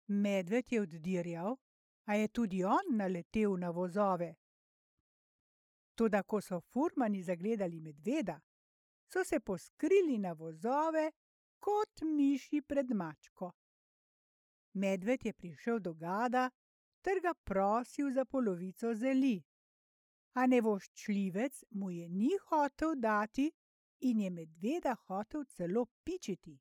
Medved 0.06 0.72
je 0.72 0.80
oddirjal, 0.82 1.56
a 2.04 2.14
je 2.14 2.28
tudi 2.28 2.64
on 2.64 2.90
naletel 2.98 3.56
na 3.56 3.70
vozove. 3.70 4.34
Toda 5.94 6.20
ko 6.22 6.40
so 6.40 6.58
furmani 6.60 7.22
zagledali 7.22 7.80
medveda, 7.80 8.36
so 9.08 9.24
se 9.24 9.40
poskrili 9.40 10.18
na 10.18 10.32
vozove 10.32 11.06
kot 11.58 12.04
miši 12.04 12.60
pred 12.60 12.92
mačko. 12.92 13.50
Medved 14.72 15.24
je 15.24 15.32
prišel 15.32 15.80
do 15.80 15.94
gada 15.94 16.50
ter 17.00 17.22
ga 17.24 17.32
prosil 17.34 18.12
za 18.12 18.24
polovico 18.24 18.92
zeli. 18.94 19.40
A 20.34 20.46
nevoščljivec 20.46 21.64
mu 21.70 21.90
je 21.90 22.08
ni 22.08 22.36
hotel 22.50 23.00
dati 23.00 23.48
in 24.02 24.20
je 24.20 24.30
medveda 24.30 24.94
hotel 25.06 25.44
celo 25.44 25.86
pičiti. 26.04 26.58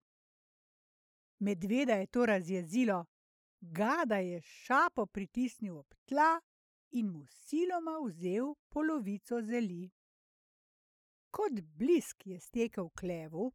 Medveda 1.39 1.93
je 1.93 2.07
to 2.07 2.25
razjezilo, 2.25 3.05
gada 3.61 4.17
je 4.17 4.41
šapo 4.41 5.05
pritisnil 5.05 5.77
ob 5.77 5.93
tla 6.05 6.41
in 6.91 7.09
mu 7.09 7.25
siloma 7.25 7.97
vzel 8.05 8.53
polovico 8.69 9.41
zeli. 9.41 9.89
Kot 11.31 11.61
blisk 11.61 12.27
je 12.27 12.39
stekel 12.39 12.89
k 12.89 13.03
levu, 13.03 13.51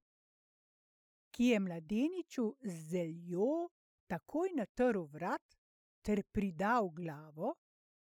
ki 1.31 1.45
je 1.45 1.61
mladeniču 1.61 2.55
z 2.63 2.75
zeljo 2.91 3.69
takoj 4.07 4.49
natrl 4.57 5.05
vrat 5.13 5.57
ter 6.03 6.23
pridal 6.33 6.89
glavo, 6.91 7.55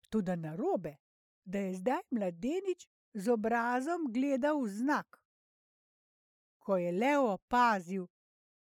toda 0.09 0.37
narobe, 0.37 0.97
da 1.45 1.59
je 1.59 1.75
zdaj 1.75 2.03
mladenič 2.11 2.87
z 3.15 3.29
obrazom 3.29 4.13
gledal 4.13 4.61
vznak. 4.63 5.19
Ko 6.69 6.77
je 6.77 6.93
lev 6.93 7.25
opazil, 7.25 8.07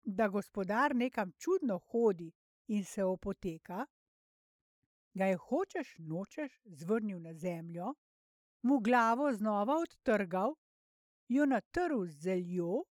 da 0.02 0.28
gospodar 0.28 0.94
nekam 0.96 1.32
čudno 1.32 1.78
hodi 1.78 2.32
in 2.66 2.84
se 2.84 3.04
opoteka, 3.04 3.86
ga 5.14 5.24
je 5.24 5.36
hočeš 5.36 5.96
nočeš 5.98 6.54
zvrnil 6.64 7.20
na 7.20 7.34
zemljo, 7.34 7.94
mu 8.62 8.78
glavo 8.80 9.32
znova 9.32 9.74
odtrgal, 9.82 10.54
jo 11.28 11.46
natrl 11.46 12.06
z 12.06 12.20
zeljo, 12.20 12.84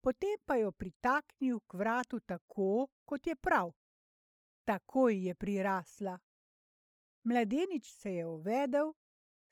potem 0.00 0.40
pa 0.46 0.56
jo 0.56 0.72
pritaknil 0.72 1.60
k 1.60 1.74
vratu 1.74 2.20
tako, 2.20 2.86
kot 3.04 3.26
je 3.26 3.36
prav. 3.36 3.72
Takoj 4.64 5.26
je 5.26 5.34
prirasla. 5.34 6.18
Mladenič 7.24 7.92
se 7.92 8.14
je 8.14 8.26
uvedel, 8.26 8.94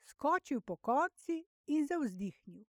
skočil 0.01 0.61
pokonci 0.61 1.45
in 1.67 1.85
zavzdihnil. 1.87 2.65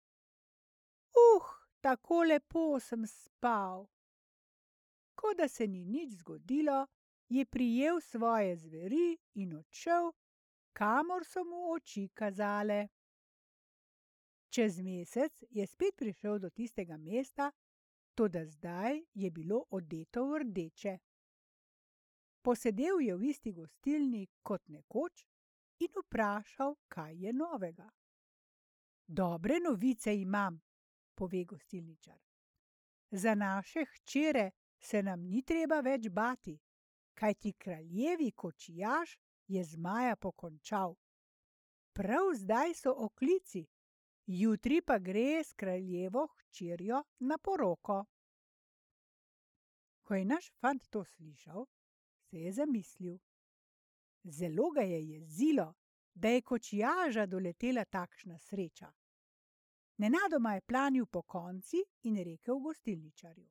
Uh! 1.19 1.62
Tako 1.83 2.23
lepo 2.23 2.81
sem 2.81 3.07
spal. 3.07 3.87
Kot 5.15 5.37
da 5.37 5.49
se 5.49 5.67
ni 5.67 5.85
nič 5.85 6.15
zgodilo, 6.23 6.87
je 7.29 7.45
prijel 7.45 8.01
svoje 8.01 8.57
zveri 8.57 9.19
in 9.35 9.57
odšel, 9.57 10.13
kamor 10.73 11.25
so 11.27 11.45
mu 11.45 11.73
oči 11.73 12.09
kazale. 12.15 12.89
Čez 14.49 14.81
mesec 14.81 15.45
je 15.51 15.67
spet 15.67 15.97
prišel 15.97 16.39
do 16.39 16.51
tistega 16.51 16.97
mesta, 16.97 17.51
toda 18.15 18.45
zdaj 18.47 19.01
je 19.15 19.31
bilo 19.31 19.65
odeto 19.71 20.27
v 20.29 20.43
rdeče. 20.45 20.99
Posedel 22.43 23.01
je 23.01 23.17
v 23.17 23.31
isti 23.31 23.53
gostilni 23.53 24.27
kot 24.43 24.69
nekoč 24.69 25.25
in 25.81 25.89
vprašal, 26.05 26.77
kaj 26.89 27.17
je 27.25 27.33
novega. 27.33 27.89
Dobre 29.07 29.61
novice 29.61 30.15
imam, 30.21 30.61
pove 31.15 31.45
gostilničar. 31.45 32.19
Za 33.11 33.35
naše 33.35 33.85
hčere 33.85 34.51
se 34.79 35.03
nam 35.03 35.21
ni 35.21 35.43
treba 35.43 35.81
več 35.81 36.09
bati, 36.09 36.59
kajti 37.15 37.53
kraljevi 37.53 38.31
kočijaž 38.31 39.17
je 39.47 39.65
zmaja 39.65 40.17
pokončal. 40.17 40.95
Prav 41.93 42.33
zdaj 42.35 42.75
so 42.75 42.95
oklici, 42.97 43.67
jutri 44.27 44.81
pa 44.83 44.99
gre 44.99 45.45
s 45.45 45.53
kraljevo 45.53 46.27
hčerjo 46.39 47.03
na 47.19 47.39
poroko. 47.39 48.05
Ko 50.03 50.15
je 50.15 50.25
naš 50.25 50.51
fant 50.61 50.89
to 50.91 51.05
slišal, 51.05 51.67
se 52.31 52.39
je 52.39 52.53
zamislil. 52.53 53.19
Zelo 54.25 54.71
ga 54.71 54.81
je 54.81 55.03
jezilo, 55.09 55.75
da 56.15 56.29
je 56.29 56.43
kočijaža 56.43 57.27
doletela 57.27 57.85
takšna 57.85 58.39
sreča. 58.39 58.93
Nenadoma 60.03 60.55
je 60.55 60.61
planil 60.61 61.07
po 61.07 61.23
konci 61.23 61.79
in 62.03 62.17
rekel 62.25 62.59
gostilničarju: 62.59 63.49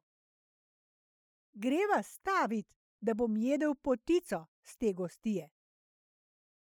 Greva 1.52 2.04
stavit, 2.04 2.68
da 3.00 3.14
bom 3.14 3.38
jedel 3.38 3.76
potico 3.76 4.48
z 4.64 4.78
te 4.78 4.94
gostije. 4.94 5.50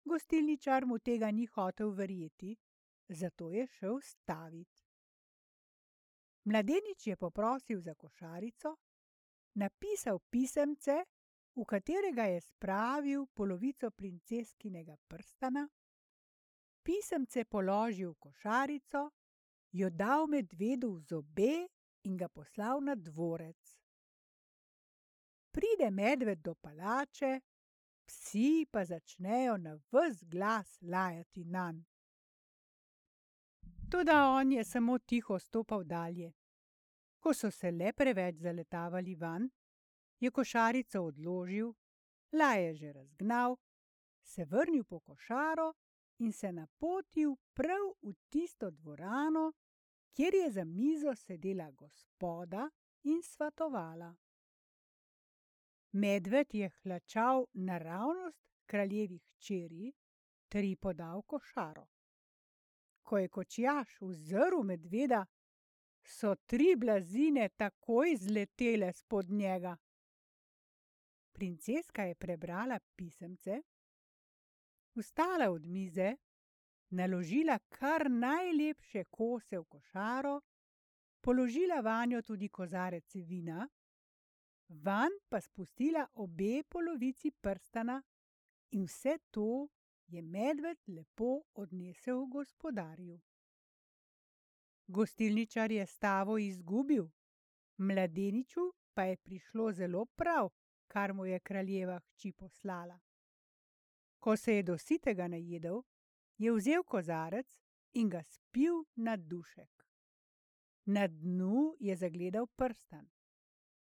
Gostilničar 0.04 0.86
mu 0.86 1.00
tega 1.00 1.32
ni 1.32 1.46
hotel 1.46 1.92
verjeti, 1.92 2.56
zato 3.08 3.50
je 3.52 3.68
šel 3.68 4.00
stavit. 4.02 4.70
Mladenič 6.44 7.08
je 7.08 7.18
poprosil 7.18 7.82
za 7.82 7.96
košarico, 7.96 8.78
napisal 9.54 10.20
pisemce, 10.30 11.04
v 11.56 11.66
katerega 11.66 12.24
je 12.24 12.42
spravil 12.42 13.26
polovico 13.26 13.92
princeskinega 13.92 14.96
prstana, 15.08 15.68
pisemce 16.84 17.46
položil 17.46 18.12
v 18.12 18.20
košarico 18.20 19.10
jo 19.76 19.90
dal 19.90 20.28
medvedu 20.28 20.94
v 20.96 21.02
zobe 21.04 21.68
in 22.08 22.16
ga 22.18 22.30
poslal 22.30 22.80
na 22.82 22.96
dvorec. 22.96 23.74
Pride 25.52 25.90
medved 25.92 26.40
do 26.44 26.54
palače, 26.56 27.42
psi 28.08 28.68
pa 28.72 28.86
začnejo 28.86 29.58
na 29.58 29.76
ves 29.92 30.24
glas 30.24 30.78
lajati 30.82 31.44
nanj. 31.44 31.82
Toda 33.92 34.30
on 34.30 34.52
je 34.52 34.64
samo 34.64 34.98
tiho 35.00 35.40
stopal 35.40 35.84
dalje. 35.84 36.32
Ko 37.20 37.34
so 37.34 37.52
se 37.52 37.72
le 37.72 37.92
preveč 37.94 38.40
zaletavali 38.40 39.16
van, 39.16 39.50
je 40.20 40.32
košarico 40.32 41.02
odložil, 41.02 41.74
laje 42.32 42.74
že 42.76 42.94
razgnal, 42.94 43.58
se 44.24 44.46
vrnil 44.46 44.84
po 44.84 45.00
košaro 45.00 45.74
in 46.20 46.32
se 46.32 46.52
napotil 46.52 47.36
prav 47.54 47.92
v 48.02 48.14
tisto 48.30 48.72
dvorano, 48.72 49.52
kjer 50.16 50.34
je 50.34 50.52
za 50.52 50.64
mizo 50.64 51.16
sedela 51.16 51.72
gospoda 51.72 52.70
in 53.04 53.22
svatovala. 53.24 54.16
Medved 55.92 56.54
je 56.54 56.70
hlačal 56.70 57.46
naravnost 57.54 58.46
kraljevi 58.66 59.18
hčeri 59.18 59.94
ter 60.48 60.64
ji 60.64 60.76
podal 60.76 61.22
košaro. 61.22 61.88
Ko 63.04 63.18
je 63.18 63.30
kočjaš 63.30 63.98
uzrl 64.02 64.64
medveda, 64.64 65.26
so 66.06 66.36
tri 66.36 66.76
blazine 66.78 67.50
takoj 67.50 68.16
zletele 68.18 68.94
spod 68.94 69.30
njega. 69.30 69.78
Princeska 71.32 72.04
je 72.04 72.16
prebrala 72.16 72.80
pisemce, 72.96 73.62
vstala 74.96 75.50
od 75.52 75.66
mize 75.66 76.16
naložila 76.96 77.60
kar 77.70 78.10
najlepše 78.12 79.04
kose 79.12 79.60
v 79.60 79.66
košaro, 79.70 80.40
položila 81.22 81.82
vanjo 81.82 82.22
tudi 82.22 82.50
kozarec 82.50 83.16
vina, 83.16 83.68
van 84.70 85.12
pa 85.30 85.42
spustila 85.42 86.08
obe 86.14 86.64
polovici 86.64 87.32
prstana 87.32 88.02
in 88.72 88.86
vse 88.86 89.18
to 89.32 89.68
je 90.08 90.22
medved 90.22 90.78
lepo 90.88 91.42
odnesel 91.54 92.26
gospodarju. 92.26 93.20
Gostilničar 94.88 95.72
je 95.72 95.86
stavo 95.86 96.38
izgubil, 96.38 97.08
mladeniču 97.78 98.74
pa 98.94 99.04
je 99.04 99.18
prišlo 99.18 99.72
zelo 99.72 100.06
prav, 100.06 100.50
kar 100.88 101.14
mu 101.14 101.26
je 101.26 101.40
kraljeva 101.40 102.00
hči 102.00 102.32
poslala. 102.32 103.00
Ko 104.20 104.38
se 104.38 104.56
je 104.56 104.64
do 104.64 104.78
sitega 104.78 105.28
najedel, 105.28 105.82
je 106.38 106.52
vzel 106.52 106.84
kozarec 106.84 107.60
in 107.94 108.10
ga 108.10 108.24
spil 108.24 108.84
na 108.96 109.16
dušek. 109.16 109.86
Na 110.86 111.08
dnu 111.08 111.76
je 111.80 111.96
zagledal 111.96 112.48
prstan. 112.48 113.08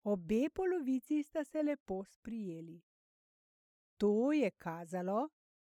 Obe 0.03 0.49
polovici 0.51 1.23
sta 1.23 1.45
se 1.45 1.63
lepo 1.63 2.05
sprijeli. 2.05 2.81
To 3.97 4.33
je 4.33 4.51
kazalo, 4.51 5.29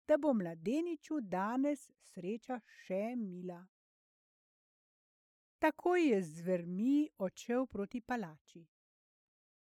da 0.08 0.16
bo 0.16 0.32
mladeniču 0.32 1.20
danes 1.20 1.90
sreča 2.00 2.60
še 2.64 3.16
mila. 3.16 3.60
Tako 5.58 5.96
je 5.96 6.22
z 6.22 6.34
zvermi 6.40 7.08
odšel 7.18 7.66
proti 7.66 8.00
palači. 8.00 8.62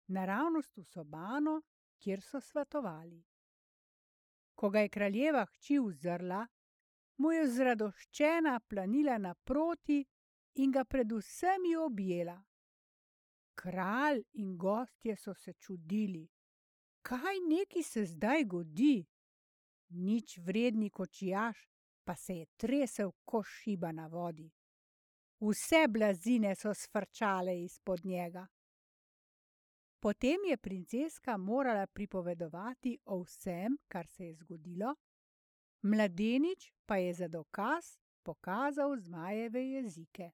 Naravnost 0.07 0.77
v 0.77 0.83
sobano, 0.83 1.61
kjer 1.97 2.21
so 2.21 2.39
svetovali. 2.39 3.19
Ko 4.55 4.69
ga 4.69 4.83
je 4.85 4.89
kraljeva 4.89 5.45
hči 5.45 5.79
uzrla, 5.79 6.45
mu 7.19 7.31
je 7.31 7.47
zradoščena 7.47 8.59
planila 8.67 9.17
naproti 9.17 9.99
in 10.63 10.71
ga 10.71 10.83
predvsem 10.83 11.67
objela. 11.85 12.37
Kralj 13.59 14.23
in 14.39 14.57
gostje 14.57 15.15
so 15.15 15.33
se 15.33 15.53
čudili, 15.53 16.23
kaj 17.01 17.39
neki 17.47 17.83
se 17.83 18.05
zdaj 18.05 18.43
godi. 18.43 19.05
Nič 19.89 20.37
vredni 20.37 20.89
kočijaš 20.89 21.67
pa 22.03 22.15
se 22.15 22.33
je 22.33 22.45
tresel 22.57 23.11
kot 23.25 23.45
šiba 23.45 23.91
na 23.91 24.07
vodi. 24.07 24.47
Vse 25.39 25.87
blazine 25.87 26.55
so 26.55 26.73
sfrčale 26.73 27.63
izpod 27.63 28.05
njega. 28.05 28.47
Potem 29.99 30.45
je 30.49 30.57
princeska 30.57 31.37
morala 31.37 31.87
pripovedovati 31.87 32.97
o 33.05 33.19
vsem, 33.23 33.77
kar 33.87 34.07
se 34.07 34.25
je 34.25 34.33
zgodilo, 34.33 34.95
mladenič 35.81 36.73
pa 36.85 36.97
je 36.97 37.13
za 37.13 37.27
dokaz 37.27 37.97
pokazal 38.23 38.97
zmajeve 38.97 39.61
jezike. 39.69 40.31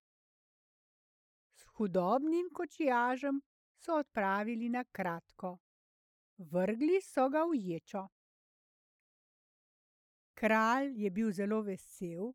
S 1.54 1.64
hudobnim 1.66 2.50
kočijažem 2.54 3.42
so 3.78 4.00
odpravili 4.00 4.70
na 4.70 4.84
kratko. 4.84 5.58
Vrgli 6.38 7.02
so 7.02 7.30
ga 7.30 7.44
v 7.44 7.56
ječo. 7.56 8.08
Kralj 10.34 11.04
je 11.04 11.10
bil 11.12 11.32
zelo 11.32 11.62
vesel 11.62 12.34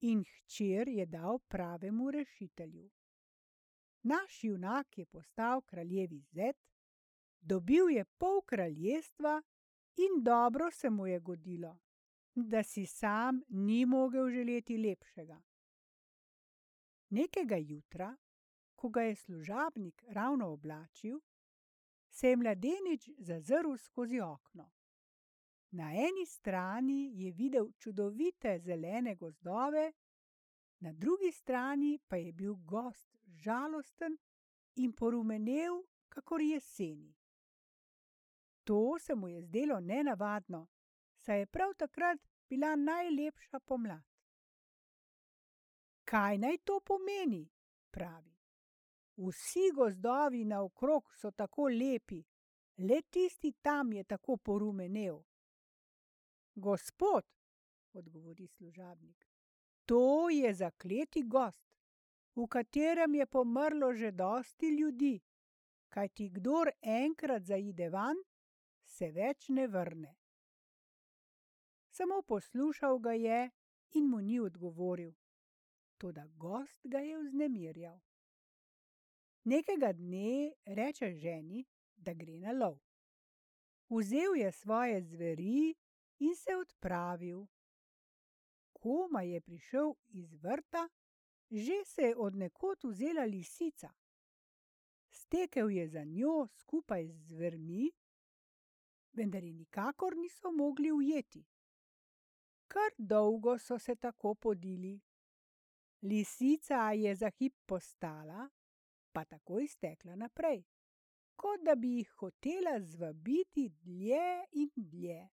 in 0.00 0.22
hčer 0.24 0.88
je 0.88 1.06
dal 1.06 1.38
pravemu 1.38 2.10
rešitelju. 2.10 2.90
Naš 4.02 4.44
junak 4.44 4.98
je 4.98 5.06
postal 5.06 5.60
kraljevi 5.60 6.20
zet, 6.20 6.56
dobil 7.40 7.90
je 7.90 8.04
pol 8.04 8.40
kraljestva 8.46 9.42
in 9.96 10.22
dobro 10.22 10.70
se 10.70 10.90
mu 10.90 11.06
je 11.06 11.20
godilo, 11.20 11.78
da 12.48 12.62
si 12.62 12.86
sam 12.86 13.42
ni 13.48 13.86
mogel 13.86 14.30
želeti 14.30 14.76
lepšega. 14.76 15.42
Nekega 17.10 17.56
jutra, 17.56 18.16
ko 18.74 18.88
ga 18.88 19.02
je 19.02 19.16
služabnik 19.16 20.04
ravno 20.08 20.48
oblačil, 20.48 21.20
se 22.10 22.28
je 22.28 22.36
mladenič 22.36 23.10
zazrl 23.18 23.76
skozi 23.76 24.20
okno. 24.20 24.70
Na 25.70 25.92
eni 25.92 26.26
strani 26.26 27.12
je 27.14 27.32
videl 27.32 27.72
čudovite 27.78 28.58
zelene 28.58 29.14
gozdove, 29.14 29.92
na 30.80 30.92
drugi 30.92 31.32
strani 31.32 31.98
pa 32.08 32.16
je 32.16 32.32
bil 32.32 32.54
gozd 32.54 33.16
žalosten 33.26 34.18
in 34.74 34.92
porumenel 34.92 35.84
kakor 36.08 36.40
jeseni. 36.40 37.14
To 38.64 38.98
se 38.98 39.14
mu 39.14 39.28
je 39.28 39.42
zdelo 39.42 39.80
nenavadno, 39.80 40.66
saj 41.16 41.38
je 41.38 41.46
prav 41.46 41.74
takrat 41.74 42.29
bila 42.50 42.74
najlepša 42.76 43.62
pomlad. 43.62 44.04
Kaj 46.04 46.38
naj 46.42 46.58
to 46.66 46.80
pomeni? 46.80 47.46
pravi. 47.90 48.36
Vsi 49.16 49.70
gozdovi 49.74 50.44
naokrog 50.44 51.12
so 51.14 51.30
tako 51.30 51.68
lepi, 51.68 52.22
le 52.78 53.02
tisti 53.10 53.52
tam 53.62 53.92
je 53.92 54.04
tako 54.04 54.36
porumenel. 54.36 55.18
Gospod, 56.54 57.24
odgovori 57.92 58.46
služabnik, 58.46 59.26
to 59.86 60.30
je 60.30 60.54
zakleti 60.54 61.22
gozd, 61.22 61.66
v 62.34 62.46
katerem 62.46 63.14
je 63.14 63.26
pomrlo 63.26 63.92
že 63.94 64.10
dosti 64.10 64.66
ljudi, 64.66 65.20
kajti 65.88 66.28
kdor 66.28 66.70
enkrat 66.82 67.42
zaide 67.42 67.90
vanj, 67.90 68.22
se 68.84 69.10
več 69.10 69.48
ne 69.48 69.66
vrne. 69.66 70.19
Samo 72.00 72.22
poslušal 72.22 72.98
ga 72.98 73.12
je 73.12 73.50
in 73.92 74.06
mu 74.08 74.20
ni 74.20 74.40
odgovoril, 74.40 75.12
toda 75.98 76.24
gozd 76.26 76.80
ga 76.84 76.98
je 76.98 77.18
vznemirjal. 77.18 77.98
Nekega 79.44 79.92
dne 79.92 80.52
reče 80.64 81.10
ženi, 81.12 81.66
da 81.96 82.14
gre 82.14 82.38
na 82.38 82.52
lov. 82.52 82.78
Vzel 83.90 84.36
je 84.36 84.52
svoje 84.52 85.02
zveri 85.02 85.74
in 86.18 86.34
se 86.36 86.56
odpravil. 86.56 87.44
Komaj 88.72 89.32
je 89.34 89.40
prišel 89.40 89.92
iz 90.08 90.32
vrta, 90.34 90.88
že 91.50 91.84
se 91.84 92.02
je 92.02 92.16
od 92.16 92.34
nekod 92.34 92.78
vzela 92.84 93.24
lisica. 93.24 93.92
Stekel 95.10 95.70
je 95.70 95.88
za 95.88 96.04
njo 96.04 96.46
skupaj 96.46 97.08
z 97.08 97.28
zvermi, 97.28 97.92
vendar 99.12 99.44
je 99.44 99.52
nikakor 99.52 100.16
niso 100.16 100.50
mogli 100.50 100.92
ujeti. 100.92 101.44
Kar 102.70 102.92
dolgo 102.98 103.58
so 103.58 103.78
se 103.78 103.96
tako 103.96 104.34
podili. 104.34 105.00
Lisica 106.02 106.92
je 106.92 107.14
za 107.14 107.30
hip 107.30 107.54
postala, 107.66 108.48
pa 109.12 109.24
takoj 109.24 109.66
stekla 109.68 110.14
naprej, 110.16 110.62
kot 111.36 111.64
da 111.66 111.74
bi 111.74 111.96
jih 111.96 112.12
hotela 112.22 112.76
zvabiti 112.80 113.68
dlje 113.68 114.44
in 114.52 114.70
dlje. 114.76 115.28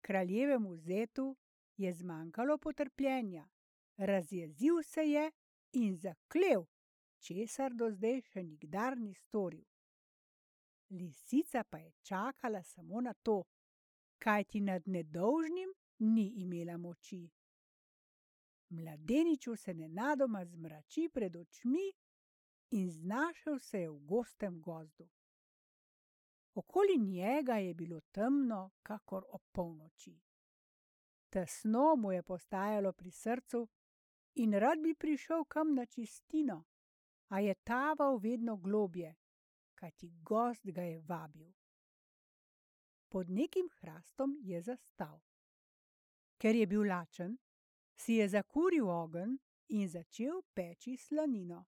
Kraljevemu 0.00 0.76
zetu 0.76 1.36
je 1.76 1.92
zmanjkalo 1.92 2.58
potrpljenja, 2.58 3.46
razjezil 3.96 4.82
se 4.82 5.00
je 5.00 5.30
in 5.72 5.96
zaklel, 5.96 6.66
česar 7.18 7.72
do 7.72 7.90
zdaj 7.90 8.20
še 8.32 8.42
nikdar 8.42 8.98
ni 8.98 9.14
storil. 9.14 9.64
Lisica 10.90 11.64
pa 11.70 11.78
je 11.78 11.92
čakala 12.02 12.62
samo 12.62 13.00
na 13.00 13.14
to, 13.14 13.44
kajti 14.18 14.60
nad 14.60 14.82
nedolžnim 14.86 15.70
ni 15.98 16.32
imela 16.36 16.76
moči. 16.76 17.30
Mladeniču 18.68 19.56
se 19.56 19.74
nenadoma 19.74 20.44
zmrači 20.44 21.08
pred 21.12 21.36
očmi 21.36 21.92
in 22.70 22.90
znašel 22.90 23.58
se 23.58 23.80
je 23.80 23.90
v 23.90 23.98
gostem 23.98 24.62
gozdu. 24.62 25.08
Okoli 26.54 26.98
njega 26.98 27.54
je 27.54 27.74
bilo 27.74 28.00
temno, 28.00 28.70
kakor 28.82 29.24
ob 29.28 29.42
polnoči. 29.52 30.20
Tesno 31.30 31.96
mu 31.96 32.12
je 32.12 32.22
postajalo 32.22 32.92
pri 32.92 33.10
srcu 33.10 33.68
in 34.34 34.52
rad 34.52 34.78
bi 34.78 34.94
prišel 34.94 35.44
kam 35.44 35.74
na 35.74 35.86
čistino, 35.86 36.64
a 37.28 37.40
je 37.40 37.54
taval 37.54 38.18
vedno 38.18 38.56
globje, 38.56 39.14
kajti 39.74 40.10
gozd 40.22 40.70
ga 40.70 40.82
je 40.82 40.98
vabil. 40.98 41.52
Pod 43.08 43.30
nekim 43.30 43.68
hrastom 43.80 44.38
je 44.42 44.62
zastal. 44.62 45.20
Ker 46.44 46.52
je 46.54 46.66
bil 46.68 46.82
lačen, 46.84 47.38
si 47.96 48.18
je 48.18 48.24
zakuril 48.28 48.88
ogenj 48.92 49.38
in 49.78 49.86
začel 49.88 50.42
peči 50.52 50.92
slanino. 51.00 51.62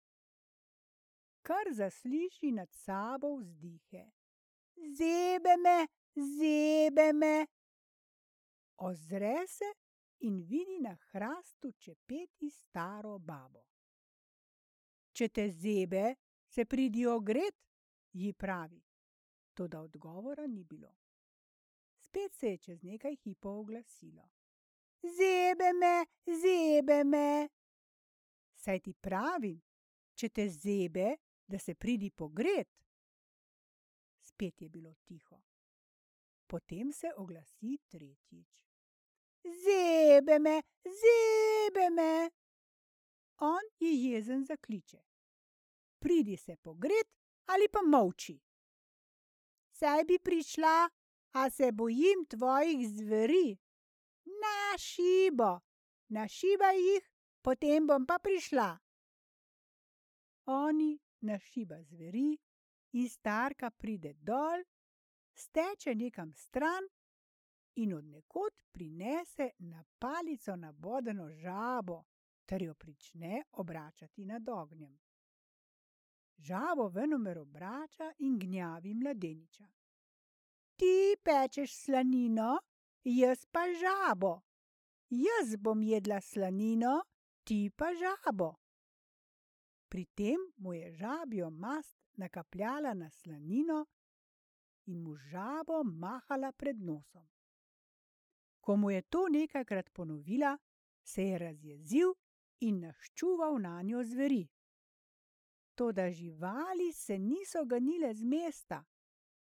Kar 1.47 1.71
zasliši 1.71 2.51
nad 2.51 2.73
sabo 2.75 3.37
vzdihe. 3.37 4.03
Zebe 4.97 5.55
me, 5.63 5.77
zebe 6.11 7.07
me. 7.13 7.47
Ozre 8.83 9.47
se 9.47 9.71
in 10.27 10.43
vidi 10.43 10.81
na 10.81 10.97
hrastu 11.11 11.71
čepeti 11.71 12.49
staro 12.49 13.15
babo. 13.19 13.63
Če 15.15 15.29
te 15.29 15.49
zebe, 15.55 16.15
se 16.51 16.65
pridi 16.65 17.07
ogret, 17.07 17.55
ji 18.11 18.33
pravi. 18.33 18.83
Toda 19.53 19.87
odgovora 19.87 20.47
ni 20.47 20.63
bilo. 20.63 20.97
Spet 21.95 22.33
se 22.35 22.49
je 22.49 22.57
čez 22.57 22.83
nekaj 22.83 23.15
hipov 23.23 23.59
oglasilo. 23.59 24.34
Zebe 25.05 25.73
me, 25.73 26.05
zebe 26.25 27.03
me. 27.03 27.49
Saj 28.53 28.79
ti 28.79 28.93
pravim, 28.93 29.59
če 30.17 30.29
te 30.29 30.47
zebe, 30.49 31.15
da 31.45 31.59
se 31.59 31.75
pridi 31.75 32.09
pogret. 32.09 32.69
Spet 34.21 34.61
je 34.61 34.69
bilo 34.69 34.93
tiho. 35.05 35.37
Potem 36.47 36.91
se 36.91 37.11
oglasi 37.17 37.77
tretjič. 37.87 38.47
Zebe 39.45 40.39
me, 40.39 40.61
zebe 40.83 41.89
me. 41.89 42.29
On 43.37 43.61
je 43.79 43.91
jezen 43.93 44.45
zakliče. 44.45 45.01
Pridi 45.99 46.37
se 46.37 46.57
pogret 46.57 47.13
ali 47.45 47.69
pa 47.69 47.81
molči. 47.81 48.39
Saj 49.71 50.03
bi 50.03 50.17
prišla, 50.19 50.89
a 51.31 51.49
se 51.49 51.71
bojim 51.71 52.25
tvojih 52.29 52.87
zveri. 52.89 53.57
Na 54.45 54.77
šibo, 54.77 55.59
našibaj 56.07 56.77
jih, 56.77 57.11
potem 57.41 57.87
bom 57.87 58.05
pa 58.05 58.19
prišla. 58.19 58.77
Oni 60.45 60.99
našiba 61.21 61.81
zveri 61.81 62.37
in 62.91 63.09
starka 63.09 63.71
pride 63.71 64.13
dol, 64.13 64.63
steče 65.33 65.95
nekam 65.95 66.33
stran 66.33 66.83
in 67.75 67.93
od 67.93 68.05
nekod 68.05 68.53
prinese 68.71 69.49
na 69.59 69.83
palico 69.99 70.55
nabodeno 70.55 71.29
žabo 71.31 72.03
ter 72.45 72.61
jo 72.61 72.73
prične 72.73 73.43
obračati 73.51 74.25
nad 74.25 74.49
ognjem. 74.49 74.99
Žabo 76.37 76.87
venomer 76.87 77.37
obrača 77.37 78.13
in 78.19 78.39
gnjavi 78.39 78.93
mladeniča. 78.93 79.67
Ti 80.75 81.15
pečeš 81.23 81.75
slanino, 81.75 82.59
jaz 83.05 83.45
pa 83.51 83.69
žabo. 83.73 84.41
Jaz 85.09 85.55
bom 85.57 85.81
jedla 85.81 86.21
slanino, 86.21 87.03
ti 87.43 87.69
pa 87.69 87.93
žabo. 87.93 88.55
Pri 89.89 90.05
tem 90.05 90.41
mu 90.57 90.73
je 90.73 90.91
žabjo 90.91 91.49
mast 91.49 91.95
nakapljala 92.17 92.93
na 92.93 93.09
slanino 93.09 93.85
in 94.85 95.03
mu 95.03 95.15
žabo 95.15 95.83
mahala 95.83 96.51
pred 96.51 96.81
nosom. 96.81 97.27
Ko 98.61 98.75
mu 98.75 98.91
je 98.91 99.01
to 99.01 99.27
nekajkrat 99.29 99.89
ponovila, 99.93 100.57
se 101.03 101.23
je 101.23 101.37
razjezil 101.37 102.13
in 102.59 102.79
naščuval 102.79 103.59
nanjo 103.61 104.03
zveri. 104.03 104.47
Toda 105.75 106.11
živali 106.11 106.93
se 106.93 107.19
niso 107.19 107.65
ganile 107.65 108.13
z 108.13 108.23
mesta, 108.23 108.83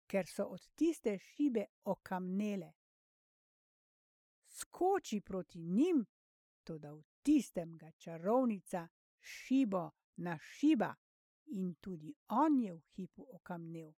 ker 0.06 0.26
so 0.26 0.44
od 0.44 0.68
tiste 0.74 1.18
šibe 1.18 1.64
okamnele. 1.84 2.72
Skoči 4.56 5.20
proti 5.20 5.60
njim, 5.62 6.06
toda 6.64 6.92
v 6.92 7.02
tistem 7.22 7.76
ga 7.76 7.90
čarovnica 7.92 8.88
šibo 9.20 9.90
našiba 10.16 10.94
in 11.46 11.74
tudi 11.74 12.14
on 12.28 12.58
je 12.60 12.72
v 12.72 12.80
hipu 12.94 13.26
okamnel. 13.36 13.92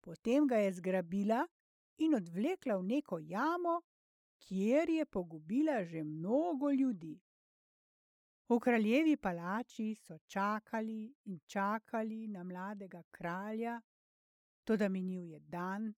Potem 0.00 0.46
ga 0.46 0.56
je 0.62 0.72
zgrabila 0.72 1.42
in 1.98 2.14
odvlekla 2.14 2.76
v 2.76 2.82
neko 2.82 3.18
jamo, 3.18 3.80
kjer 4.38 4.90
je 4.90 5.06
pogubila 5.06 5.82
že 5.84 6.04
mnogo 6.04 6.70
ljudi. 6.70 7.18
V 8.48 8.60
kraljevi 8.62 9.16
palači 9.16 9.94
so 9.94 10.18
čakali 10.18 11.14
in 11.24 11.40
čakali 11.46 12.28
na 12.28 12.44
mladega 12.44 13.02
kralja, 13.10 13.80
toda 14.64 14.88
minil 14.88 15.24
je 15.24 15.40
dan, 15.40 15.94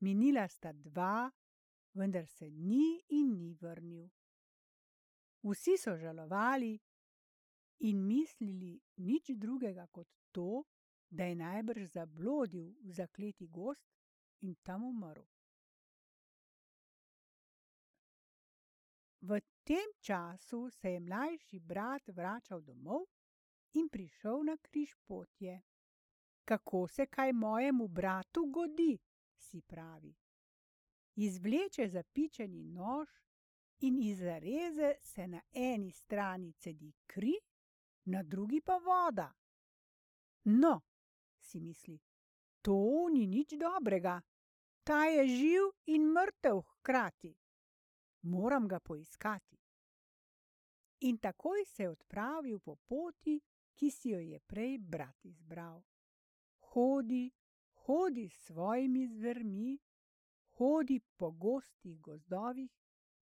minila 0.00 0.48
sta 0.48 0.72
dva, 0.72 1.30
vendar 1.94 2.26
se 2.26 2.50
ni 2.50 3.00
in 3.08 3.36
ni 3.38 3.54
vrnil. 3.54 4.08
Vsi 5.42 5.76
so 5.78 5.96
žalovali 5.96 6.78
in 7.78 8.06
mislili 8.06 8.80
nič 8.96 9.30
drugega 9.36 9.86
kot 9.86 10.08
to, 10.32 10.64
da 11.10 11.24
je 11.24 11.36
najbrž 11.36 11.92
zablodil 11.92 12.74
v 12.82 12.92
zakleti 12.92 13.46
gozd 13.46 13.86
in 14.40 14.54
tam 14.62 14.84
umrl. 14.84 15.24
V 19.20 19.40
tem 19.64 19.92
času 20.00 20.70
se 20.70 20.90
je 20.90 21.00
mlajši 21.00 21.60
brat 21.60 22.08
vračal 22.08 22.60
domov 22.60 23.06
in 23.72 23.88
prišel 23.88 24.44
na 24.44 24.56
križpotje. 24.56 25.62
Kako 26.44 26.88
se 26.88 27.06
kaj 27.06 27.32
mojemu 27.32 27.88
bratu 27.88 28.44
godi, 28.52 28.98
si 29.36 29.62
pravi. 29.62 30.14
Izvleče 31.16 31.88
zapičeni 31.88 32.64
nož 32.64 33.08
in 33.80 33.98
iz 34.02 34.18
zareze 34.18 34.94
se 35.00 35.26
na 35.26 35.40
eni 35.52 35.92
strani 35.92 36.52
cedi 36.52 36.92
kri, 37.06 37.34
na 38.04 38.22
drugi 38.22 38.60
pa 38.60 38.76
voda. 38.76 39.32
No, 40.44 40.80
si 41.40 41.60
misli, 41.60 42.00
to 42.62 43.08
ni 43.12 43.26
nič 43.26 43.54
dobrega. 43.60 44.20
Ta 44.84 45.04
je 45.04 45.28
živ 45.28 45.70
in 45.86 46.10
mrtev 46.12 46.60
hkrati. 46.60 47.34
Moram 48.22 48.68
ga 48.68 48.80
poiskati. 48.80 49.58
In 51.00 51.18
takoj 51.18 51.64
se 51.64 51.82
je 51.82 51.90
odpravil 51.90 52.58
po 52.58 52.76
poti, 52.76 53.40
ki 53.74 53.90
si 53.90 54.10
jo 54.10 54.18
je 54.18 54.40
prej 54.40 54.78
brat 54.78 55.24
izbral. 55.24 55.82
Hodi, 56.58 57.30
hodi 57.86 58.28
s 58.28 58.46
svojimi 58.46 59.06
zvermi, 59.08 59.78
hodi 60.56 61.00
po 61.16 61.30
gostih 61.30 62.00
gozdovih 62.00 62.70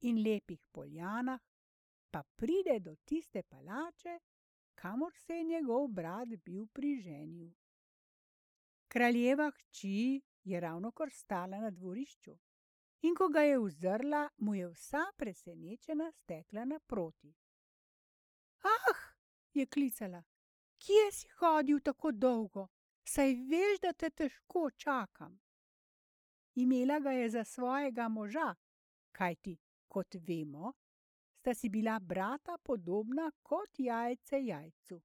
in 0.00 0.22
lepih 0.22 0.60
poljanah, 0.72 1.40
pa 2.10 2.22
pride 2.36 2.78
do 2.80 2.94
tiste 3.04 3.42
palače, 3.42 4.18
kamor 4.74 5.12
se 5.16 5.34
je 5.34 5.44
njegov 5.44 5.88
brat 5.88 6.28
bil 6.28 6.66
priženil. 6.66 7.52
Kraljeva 8.88 9.50
hči 9.50 10.22
je 10.44 10.60
ravnokar 10.60 11.10
stala 11.10 11.60
na 11.60 11.70
dvorišču, 11.70 12.34
in 13.02 13.14
ko 13.14 13.28
ga 13.28 13.40
je 13.40 13.58
uzrla, 13.58 14.28
mu 14.36 14.54
je 14.54 14.68
vsa 14.68 15.04
presenečena 15.16 16.10
stekla 16.12 16.64
naproti. 16.64 17.34
Ah, 18.62 18.98
je 19.54 19.66
klicala, 19.66 20.22
kje 20.78 21.06
si 21.12 21.28
hodil 21.38 21.80
tako 21.80 22.12
dolgo, 22.12 22.68
saj 23.04 23.34
veš, 23.34 23.80
da 23.82 23.92
te 23.92 24.10
težko 24.10 24.70
čakam. 24.70 25.40
Imela 26.54 26.98
ga 27.00 27.10
je 27.10 27.30
za 27.30 27.44
svojega 27.44 28.08
moža, 28.08 28.54
kajti, 29.12 29.56
kot 29.88 30.14
vemo, 30.14 30.72
sta 31.38 31.54
si 31.54 31.68
bila 31.68 31.98
brata 31.98 32.58
podobna 32.58 33.30
kot 33.42 33.78
jajce 33.78 34.44
jajcu. 34.44 35.00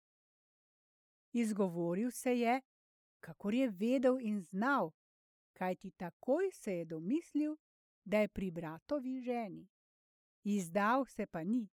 Izgovoril 1.34 2.12
se 2.12 2.40
je, 2.40 2.62
kakor 3.20 3.54
je 3.54 3.70
vedel 3.70 4.20
in 4.22 4.42
znal, 4.42 4.92
kajti 5.54 5.92
takoj 5.92 6.52
se 6.52 6.74
je 6.74 6.86
domislil, 6.86 7.56
da 8.06 8.20
je 8.20 8.28
pri 8.28 8.52
bratovi 8.52 9.20
ženi. 9.22 9.68
Izdal 10.44 11.06
se 11.06 11.26
pa 11.26 11.44
ni. 11.44 11.70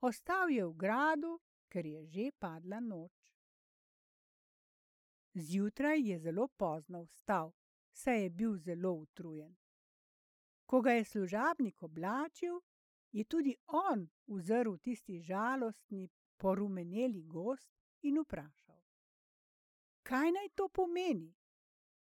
Ostal 0.00 0.50
je 0.50 0.64
v 0.66 0.74
gradu, 0.74 1.38
ker 1.68 1.86
je 1.86 2.04
že 2.04 2.30
padla 2.38 2.80
noč. 2.80 3.32
Zjutraj 5.34 6.00
je 6.10 6.18
zelo 6.18 6.48
pozno 6.48 7.02
vstal, 7.02 7.52
saj 7.96 8.22
je 8.22 8.30
bil 8.30 8.56
zelo 8.56 8.92
utrujen. 8.92 9.56
Ko 10.66 10.80
ga 10.80 10.92
je 10.92 11.04
služabnik 11.04 11.82
oblačil, 11.82 12.60
je 13.12 13.24
tudi 13.24 13.54
on 13.66 14.08
uzrl 14.26 14.76
tisti 14.76 15.20
žalostni, 15.20 16.08
porumeneli 16.36 17.22
gozd 17.22 17.70
in 18.02 18.18
vprašal: 18.20 18.82
Kaj 20.02 20.32
naj 20.32 20.48
to 20.54 20.68
pomeni? 20.68 21.34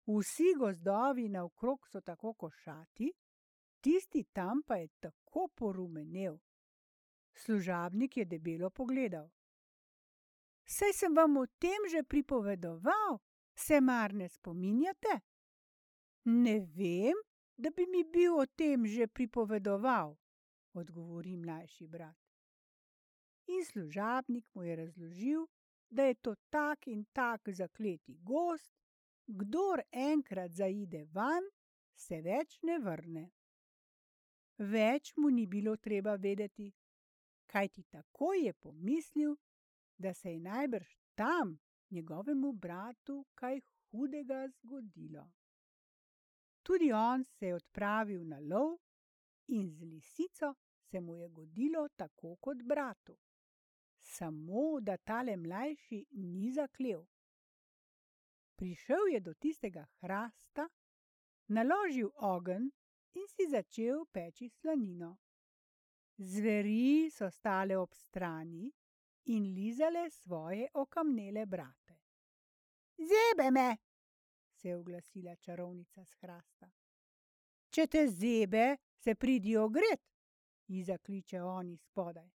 Vsi 0.06 0.54
gozdovi 0.58 1.28
naokrog 1.28 1.88
so 1.88 2.00
tako 2.00 2.34
košati, 2.34 3.12
tisti 3.80 4.24
tam 4.32 4.62
pa 4.66 4.76
je 4.76 4.88
tako 5.00 5.48
porumenel. 5.54 6.38
Služabnik 7.34 8.16
je 8.16 8.24
debelo 8.24 8.70
pogledal. 8.70 9.30
Saj 10.66 10.92
sem 10.92 11.14
vam 11.14 11.36
o 11.36 11.46
tem 11.46 11.88
že 11.90 12.02
pripovedoval, 12.02 13.18
se 13.54 13.80
mar 13.80 14.14
ne 14.14 14.28
spominjate? 14.28 15.20
Ne 16.28 16.60
vem, 16.60 17.14
da 17.56 17.70
bi 17.70 17.86
mi 17.86 18.02
bil 18.04 18.34
o 18.34 18.46
tem 18.46 18.86
že 18.86 19.06
pripovedoval, 19.06 20.16
odgovori 20.74 21.36
mlajši 21.36 21.86
brat. 21.86 22.16
In 23.46 23.64
služabnik 23.64 24.46
mu 24.54 24.62
je 24.62 24.76
razložil, 24.76 25.46
da 25.88 26.02
je 26.02 26.14
to 26.14 26.34
tak 26.50 26.86
in 26.86 27.04
tak 27.12 27.48
zakleti 27.48 28.18
gozd, 28.22 28.74
kdor 29.26 29.82
enkrat 29.92 30.50
zaide 30.50 31.04
van, 31.12 31.46
se 31.94 32.18
več 32.22 32.58
ne 32.62 32.80
vrne. 32.82 33.30
Več 34.58 35.14
mu 35.16 35.30
ni 35.30 35.46
bilo 35.46 35.76
treba 35.76 36.16
vedeti, 36.16 36.72
kajti 37.46 37.82
tako 37.82 38.34
je 38.34 38.52
pomislil, 38.52 39.36
da 39.98 40.14
se 40.14 40.32
je 40.32 40.40
najbrž 40.40 40.94
tam 41.14 41.58
njegovemu 41.90 42.52
bratu 42.52 43.26
kaj 43.34 43.60
hudega 43.90 44.48
zgodilo. 44.48 45.30
Tudi 46.66 46.92
on 46.92 47.24
se 47.24 47.46
je 47.46 47.54
odpravil 47.54 48.24
na 48.26 48.38
lov 48.42 48.78
in 49.48 49.70
z 49.70 49.84
lisico 49.84 50.54
se 50.90 51.00
mu 51.00 51.16
je 51.16 51.28
godilo 51.28 51.88
tako 51.88 52.36
kot 52.36 52.62
bratu. 52.62 53.16
Samo 54.00 54.80
da 54.80 54.96
tale 54.96 55.36
mlajši 55.36 56.06
ni 56.10 56.52
zaklel. 56.52 57.04
Prišel 58.56 59.08
je 59.12 59.20
do 59.20 59.34
tistega 59.34 59.86
hrasta, 60.00 60.68
naložil 61.46 62.10
ogenj 62.16 62.68
in 63.14 63.28
si 63.28 63.46
začel 63.50 64.04
peči 64.12 64.48
slanino. 64.48 65.16
Zveri 66.18 67.10
so 67.10 67.30
stale 67.30 67.76
ob 67.76 67.94
strani 67.94 68.72
in 69.24 69.54
lizale 69.54 70.10
svoje 70.10 70.68
okamnele 70.74 71.46
brate. 71.46 71.98
Zebe 72.98 73.50
me, 73.50 73.76
se 74.56 74.68
je 74.68 74.76
oglasila 74.76 75.36
čarovnica 75.36 76.04
z 76.04 76.12
hrasta. 76.20 76.70
Če 77.70 77.86
te 77.86 78.06
zebe, 78.08 78.76
se 78.96 79.14
pridi 79.14 79.56
ogret, 79.56 80.00
ji 80.66 80.82
zakliče 80.84 81.42
oni 81.42 81.76
spodaj. 81.76 82.28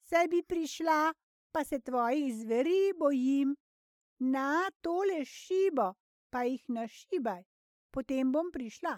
Saj 0.00 0.28
bi 0.28 0.42
prišla, 0.42 1.14
pa 1.52 1.64
se 1.64 1.80
tvojih 1.80 2.34
zveri 2.36 2.92
bojim. 2.98 3.56
Na 4.18 4.70
tole 4.80 5.24
šibo, 5.24 5.92
pa 6.30 6.46
jih 6.48 6.62
našibaj, 6.68 7.42
potem 7.90 8.32
bom 8.32 8.48
prišla. 8.52 8.94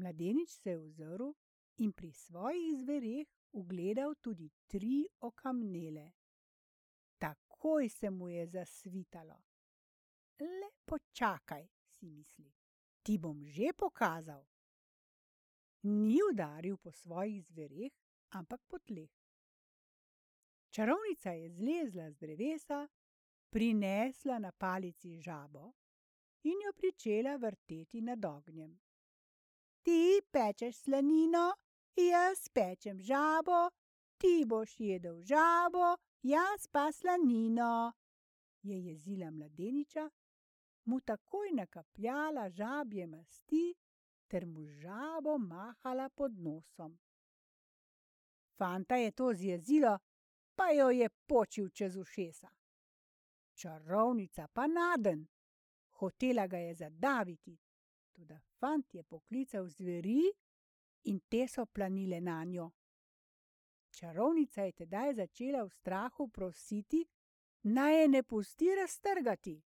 Mladenič 0.00 0.50
se 0.50 0.70
je 0.70 0.78
ozrl 0.78 1.30
in 1.78 1.92
pri 1.92 2.12
svojih 2.12 2.80
zvereh 2.82 3.28
ugledal 3.52 4.14
tudi 4.20 4.50
tri 4.66 5.06
okamnele. 5.20 6.10
Takoj 7.18 7.88
se 7.88 8.10
mu 8.10 8.28
je 8.28 8.46
zasvitalo. 8.46 9.49
Le 10.40 10.70
počakaj, 10.84 11.68
si 11.96 12.08
misli, 12.08 12.52
ti 13.02 13.18
bom 13.18 13.44
že 13.44 13.72
pokazal 13.76 14.44
ni 15.82 16.20
udaril 16.22 16.76
po 16.76 16.92
svojih 16.92 17.44
zvereh, 17.44 17.92
ampak 18.36 18.60
po 18.68 18.78
tleh. 18.78 19.10
Čarovnica 20.70 21.32
je 21.32 21.50
zlezla 21.50 22.10
z 22.10 22.16
drevesa, 22.16 22.88
prinesla 23.50 24.38
na 24.38 24.52
palici 24.52 25.20
žabo 25.20 25.72
in 26.44 26.60
jo 26.64 26.72
pričela 26.76 27.36
vrteti 27.36 28.00
nad 28.00 28.24
ognjem. 28.24 28.78
Ti 29.82 30.20
pečeš 30.30 30.76
slanino, 30.84 31.54
jaz 31.96 32.48
pečem 32.52 33.00
žabo, 33.00 33.70
Ti 34.20 34.44
boš 34.44 34.74
jedel 34.80 35.22
žabo, 35.24 35.96
jaz 36.22 36.68
pa 36.68 36.92
slanino, 36.92 37.92
je 38.62 38.76
jezila 38.84 39.30
mladeniča, 39.30 40.10
mu 40.90 41.00
takoj 41.00 41.52
nakapljala 41.60 42.48
žabje 42.50 43.06
masti 43.06 43.64
ter 44.30 44.46
mu 44.46 44.66
žabo 44.66 45.38
mahala 45.38 46.08
pod 46.08 46.38
nosom. 46.38 46.98
Fanta 48.56 48.96
je 48.96 49.10
to 49.10 49.32
zjezilo, 49.34 49.98
pa 50.54 50.70
jo 50.70 50.90
je 50.90 51.08
počil 51.26 51.68
čez 51.68 51.96
ušesa. 51.96 52.48
Čarovnica 53.54 54.48
pa 54.52 54.66
nadenj. 54.66 55.24
Hotela 55.90 56.46
ga 56.46 56.58
je 56.58 56.74
zadaviti, 56.74 57.58
toda 58.12 58.40
fant 58.58 58.94
je 58.94 59.02
poklical 59.02 59.66
zveri 59.68 60.22
in 61.02 61.20
te 61.28 61.48
so 61.48 61.66
planile 61.66 62.20
nanjo. 62.20 62.70
Čarovnica 63.90 64.62
je 64.62 64.72
tedaj 64.72 65.14
začela 65.14 65.64
v 65.64 65.70
strahu 65.70 66.28
prositi, 66.28 67.04
naj 67.62 68.00
je 68.00 68.08
ne 68.08 68.22
pusti 68.22 68.74
raztrgati. 68.74 69.60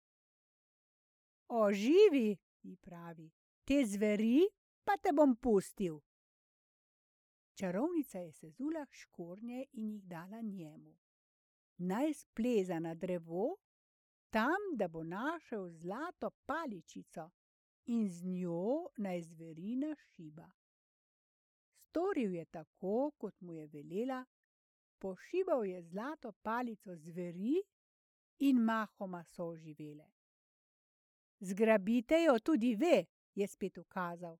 Oživi, 1.55 2.37
ji 2.63 2.75
pravi, 2.77 3.31
te 3.63 3.83
zveri 3.85 4.39
pa 4.83 4.95
te 4.97 5.11
bom 5.13 5.35
pustil. 5.35 5.99
Čarovnica 7.53 8.19
je 8.19 8.31
sezula 8.31 8.85
škornje 8.89 9.65
in 9.73 9.91
jih 9.91 10.07
dala 10.07 10.41
njemu. 10.41 10.95
Naj 11.77 12.13
spleza 12.13 12.79
na 12.79 12.95
drevo, 12.95 13.57
tam, 14.29 14.65
da 14.75 14.87
bo 14.87 15.03
našel 15.03 15.69
zlato 15.69 16.31
paličico, 16.45 17.29
in 17.85 18.09
z 18.09 18.25
njo 18.25 18.89
naj 18.97 19.21
zveri 19.21 19.75
našiba. 19.75 20.49
Storil 21.75 22.33
je 22.35 22.45
tako, 22.45 23.11
kot 23.17 23.41
mu 23.41 23.53
je 23.53 23.67
velela, 23.67 24.25
pošibal 24.99 25.65
je 25.65 25.81
zlato 25.81 26.31
palico 26.31 26.95
zveri 26.95 27.61
in 28.39 28.57
mahoma 28.57 29.23
so 29.23 29.45
oživele. 29.45 30.12
Zgrabite 31.43 32.21
jo 32.23 32.39
tudi 32.39 32.75
ve, 32.75 33.05
je 33.35 33.47
spet 33.47 33.77
ukazal, 33.77 34.37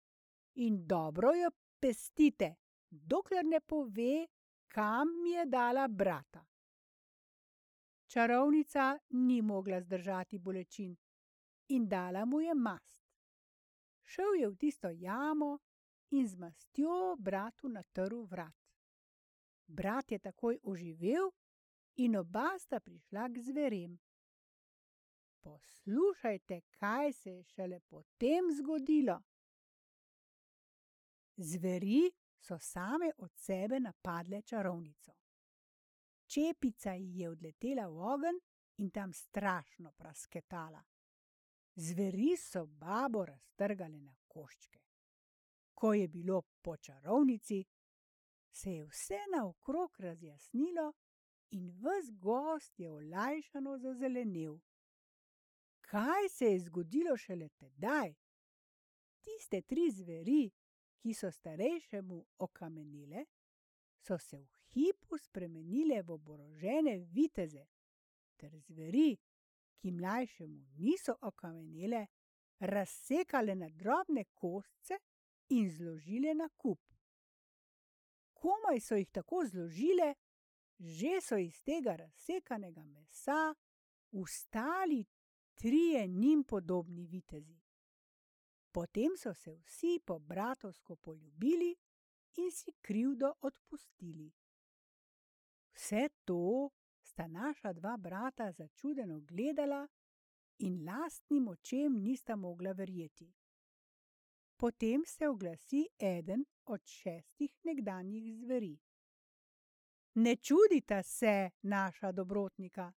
in 0.56 0.88
dobro 0.88 1.34
jo 1.36 1.50
pestite, 1.80 2.56
dokler 2.89 3.46
ne 3.46 3.60
pove, 3.60 4.28
kam 4.68 5.08
mi 5.24 5.32
je 5.36 5.46
dala 5.46 5.88
brata. 5.88 6.46
Čarovnica 8.08 9.00
ni 9.10 9.42
mogla 9.42 9.82
zdržati 9.82 10.39
bolečin 10.39 10.96
in 11.68 11.88
dala 11.88 12.26
mu 12.26 12.39
je 12.42 12.54
mast. 12.54 13.04
Šel 14.04 14.36
je 14.39 14.50
v 14.50 14.56
tisto 14.56 14.89
jamo 14.89 15.58
in 16.12 16.28
z 16.28 16.38
mastjo 16.38 17.16
bratu 17.20 17.68
natrl 17.68 18.24
vrat. 18.24 18.56
Brat 19.68 20.12
je 20.12 20.20
takoj 20.20 20.60
oživel 20.63 21.32
in 21.96 22.16
oba 22.16 22.54
sta 22.60 22.80
prišla 22.80 23.28
k 23.30 23.42
zverem. 23.42 24.00
Poslušajte, 25.43 26.62
kaj 26.62 27.13
se 27.13 27.29
je 27.29 27.43
šele 27.43 27.79
potem 27.79 28.51
zgodilo. 28.58 29.21
Zveri 31.36 32.12
so 32.39 32.60
same 32.60 33.12
od 33.17 33.32
sebe 33.36 33.79
napadle 33.79 34.41
čarovnico. 34.41 35.12
Čepica 36.25 36.93
ji 36.93 37.19
je 37.19 37.29
odletela 37.29 37.88
v 37.88 37.99
ogenj 38.13 38.39
in 38.77 38.89
tam 38.89 39.13
strašno 39.13 39.91
prasketala. 39.91 40.84
Zveri 41.75 42.38
so 42.38 42.65
babo 42.65 43.25
raztrgale 43.25 44.01
na 44.01 44.15
koščke. 44.27 44.79
Ko 45.73 45.93
je 45.93 46.08
bilo 46.08 46.41
po 46.62 46.77
čarovnici, 46.77 47.65
se 48.51 48.71
je 48.71 48.86
vse 48.86 49.19
naokrog 49.36 49.99
razjasnilo 49.99 50.93
in 51.49 51.71
ves 51.82 52.12
gozd 52.12 52.79
je 52.79 52.91
olajšano 52.91 53.77
zazelenel. 53.77 54.60
Kaj 55.93 56.29
se 56.29 56.45
je 56.45 56.60
zgodilo 56.60 57.17
šele 57.17 57.49
tedaj? 57.49 58.13
Tiste 59.21 59.62
tri 59.62 59.91
zveri, 59.91 60.51
ki 60.97 61.13
so 61.13 61.29
starejšemu 61.32 62.17
okamenile, 62.38 63.25
so 64.01 64.17
se 64.17 64.39
v 64.41 64.49
hipu 64.73 65.17
spremenile 65.21 66.01
v 66.01 66.15
oborožene 66.15 66.97
viteze, 66.97 67.67
ter 68.41 68.58
zveri, 68.58 69.13
ki 69.77 69.91
mlajšemu 69.91 70.65
niso 70.82 71.13
okamenile, 71.21 72.08
razsekale 72.60 73.56
na 73.56 73.69
drobne 73.69 74.25
kosce 74.34 74.97
in 75.49 75.69
zložile 75.69 76.34
na 76.34 76.49
kup. 76.58 76.82
Komaj 78.34 78.82
so 78.82 78.97
jih 78.97 79.13
tako 79.13 79.45
zložile, 79.45 80.15
že 80.79 81.19
so 81.21 81.38
iz 81.38 81.62
tega 81.62 81.95
razsekanega 82.01 82.84
mesa 82.84 83.53
vstali 84.12 85.06
trije 85.56 86.08
njim 86.08 86.44
podobni 86.44 87.08
vitezi. 87.08 87.62
Potem 88.72 89.18
so 89.18 89.34
se 89.34 89.56
vsi 89.56 90.00
po 90.06 90.20
bratovsko 90.20 90.96
poljubili 90.96 91.76
in 92.36 92.52
si 92.52 92.72
krivdo 92.82 93.34
odpustili. 93.42 94.32
Vse 95.74 96.10
to 96.26 96.70
sta 97.02 97.28
naša 97.28 97.74
dva 97.74 97.98
brata 97.98 98.52
začudeno 98.52 99.20
gledala 99.20 99.88
in 100.60 100.86
lastnim 100.86 101.48
očem 101.48 102.02
nista 102.02 102.36
mogla 102.36 102.72
verjeti. 102.72 103.34
Potem 104.58 105.06
se 105.06 105.28
oglasi 105.28 105.88
eden 106.00 106.46
od 106.66 106.82
šestih 106.86 107.60
nekdanjih 107.63 108.36
zveri. 108.36 108.80
Ne 110.13 110.36
čudita 110.36 111.04
se, 111.04 111.50
naša 111.62 112.12
dobrotnika, 112.12 112.94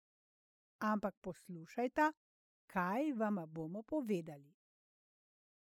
ampak 0.78 1.14
poslušajta, 1.20 2.12
kaj 2.74 3.12
vama 3.12 3.46
bomo 3.46 3.82
povedali. 3.82 4.54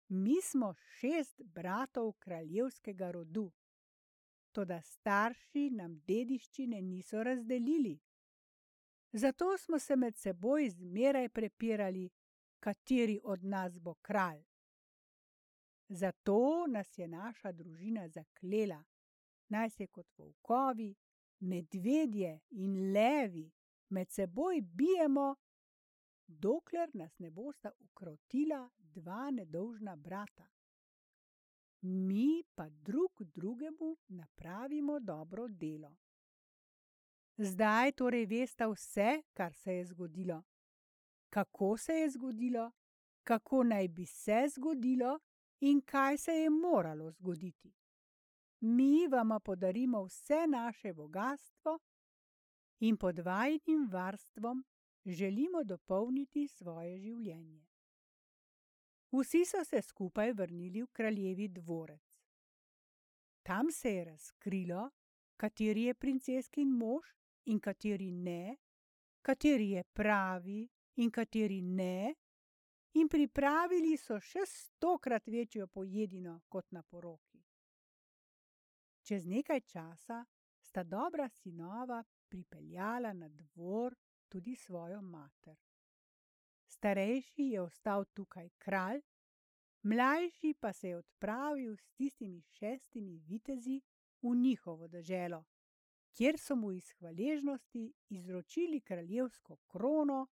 Mi 0.08 0.42
smo 0.42 0.74
šest 0.74 1.42
bratov 1.42 2.12
kraljevskega 2.12 3.10
rodu, 3.10 3.50
toda 4.52 4.82
starši 4.82 5.70
nam 5.70 5.96
dediščine 6.06 6.82
niso 6.82 7.22
razdelili. 7.22 7.98
Zato 9.12 9.58
smo 9.58 9.78
se 9.78 9.96
med 9.96 10.16
seboj 10.16 10.70
zmeraj 10.70 11.28
prepirali, 11.28 12.10
kateri 12.60 13.20
od 13.24 13.44
nas 13.44 13.78
bo 13.80 13.94
kralj. 13.94 14.44
Zato 15.88 16.66
nas 16.68 16.98
je 16.98 17.08
naša 17.08 17.52
družina 17.52 18.08
zaklela, 18.08 18.84
naj 19.48 19.70
se 19.70 19.86
kot 19.86 20.06
volkovi, 20.18 20.94
medvedje 21.40 22.40
in 22.50 22.92
levi 22.92 23.50
med 23.88 24.10
seboj 24.10 24.60
bijemo, 24.60 25.34
dokler 26.26 26.90
nas 26.94 27.18
ne 27.18 27.30
bosta 27.30 27.70
ukrotila 27.78 28.70
dva 28.78 29.30
nedolžna 29.30 29.96
brata. 29.96 30.48
Mi 31.80 32.42
pa 32.54 32.68
drug 32.68 33.22
drugemu 33.22 33.96
napravimo 34.08 35.00
dobro 35.00 35.48
delo. 35.48 35.96
Zdaj 37.36 37.92
torej 37.92 38.26
vesta 38.26 38.66
vse, 38.66 39.22
kar 39.32 39.54
se 39.54 39.74
je 39.74 39.84
zgodilo. 39.86 40.42
Kako 41.30 41.76
se 41.76 41.92
je 41.92 42.10
zgodilo, 42.10 42.70
kako 43.24 43.62
naj 43.64 43.88
bi 43.88 44.06
se 44.06 44.46
zgodilo 44.54 45.20
in 45.60 45.80
kaj 45.80 46.18
se 46.18 46.32
je 46.32 46.50
moralo 46.50 47.10
zgoditi. 47.10 47.74
Mi 48.60 49.08
vama 49.08 49.40
podarimo 49.40 50.04
vse 50.04 50.46
naše 50.48 50.92
bogastvo 50.92 51.78
in 52.80 52.96
pod 52.96 53.18
vajinim 53.18 53.88
varstvom 53.92 54.64
želimo 55.04 55.64
dopolniti 55.64 56.48
svoje 56.48 56.98
življenje. 56.98 57.66
Vsi 59.12 59.44
so 59.44 59.64
se 59.64 59.82
skupaj 59.82 60.32
vrnili 60.32 60.82
v 60.82 60.88
kraljevi 60.92 61.48
dvorec. 61.48 62.18
Tam 63.42 63.70
se 63.70 63.94
je 63.94 64.04
razkrilo, 64.04 64.90
kateri 65.36 65.82
je 65.82 65.94
princeskin 65.94 66.70
mož 66.70 67.10
in 67.44 67.60
kateri 67.60 68.10
ne, 68.10 68.56
kateri 69.22 69.70
je 69.70 69.84
pravi 69.84 70.68
in 70.96 71.10
kateri 71.10 71.60
ne, 71.62 72.14
in 72.94 73.08
pripravili 73.08 73.96
so 73.96 74.20
še 74.20 74.44
stokrat 74.46 75.26
večjo 75.26 75.66
pojedino 75.66 76.40
kot 76.48 76.72
na 76.72 76.82
poroki. 76.82 77.42
Čez 79.02 79.26
nekaj 79.26 79.60
časa 79.60 80.24
sta 80.60 80.82
dobra 80.82 81.28
sinova 81.28 82.02
pripeljala 82.28 83.12
na 83.12 83.28
dvor 83.28 83.96
tudi 84.32 84.56
svojo 84.56 85.02
mater. 85.02 85.56
Starejši 86.66 87.42
je 87.42 87.60
ostal 87.60 88.04
tukaj 88.04 88.48
kralj, 88.58 89.00
mlajši 89.82 90.54
pa 90.60 90.72
se 90.72 90.88
je 90.88 90.96
odpravil 90.96 91.76
s 91.76 91.90
tistimi 91.90 92.40
šestimi 92.40 93.18
vitezi 93.18 93.82
v 94.22 94.34
njihovo 94.36 94.88
deželo, 94.88 95.44
kjer 96.16 96.38
so 96.38 96.56
mu 96.56 96.72
iz 96.72 96.88
hvaležnosti 96.92 97.92
izročili 98.08 98.80
kraljevsko 98.80 99.56
krono 99.56 100.26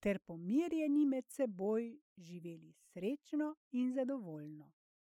ter 0.00 0.18
pomirjeni 0.18 1.06
med 1.06 1.28
seboj 1.28 2.00
živeli 2.16 2.72
srečno 2.72 3.54
in 3.72 3.92
zadovoljno. 3.92 4.72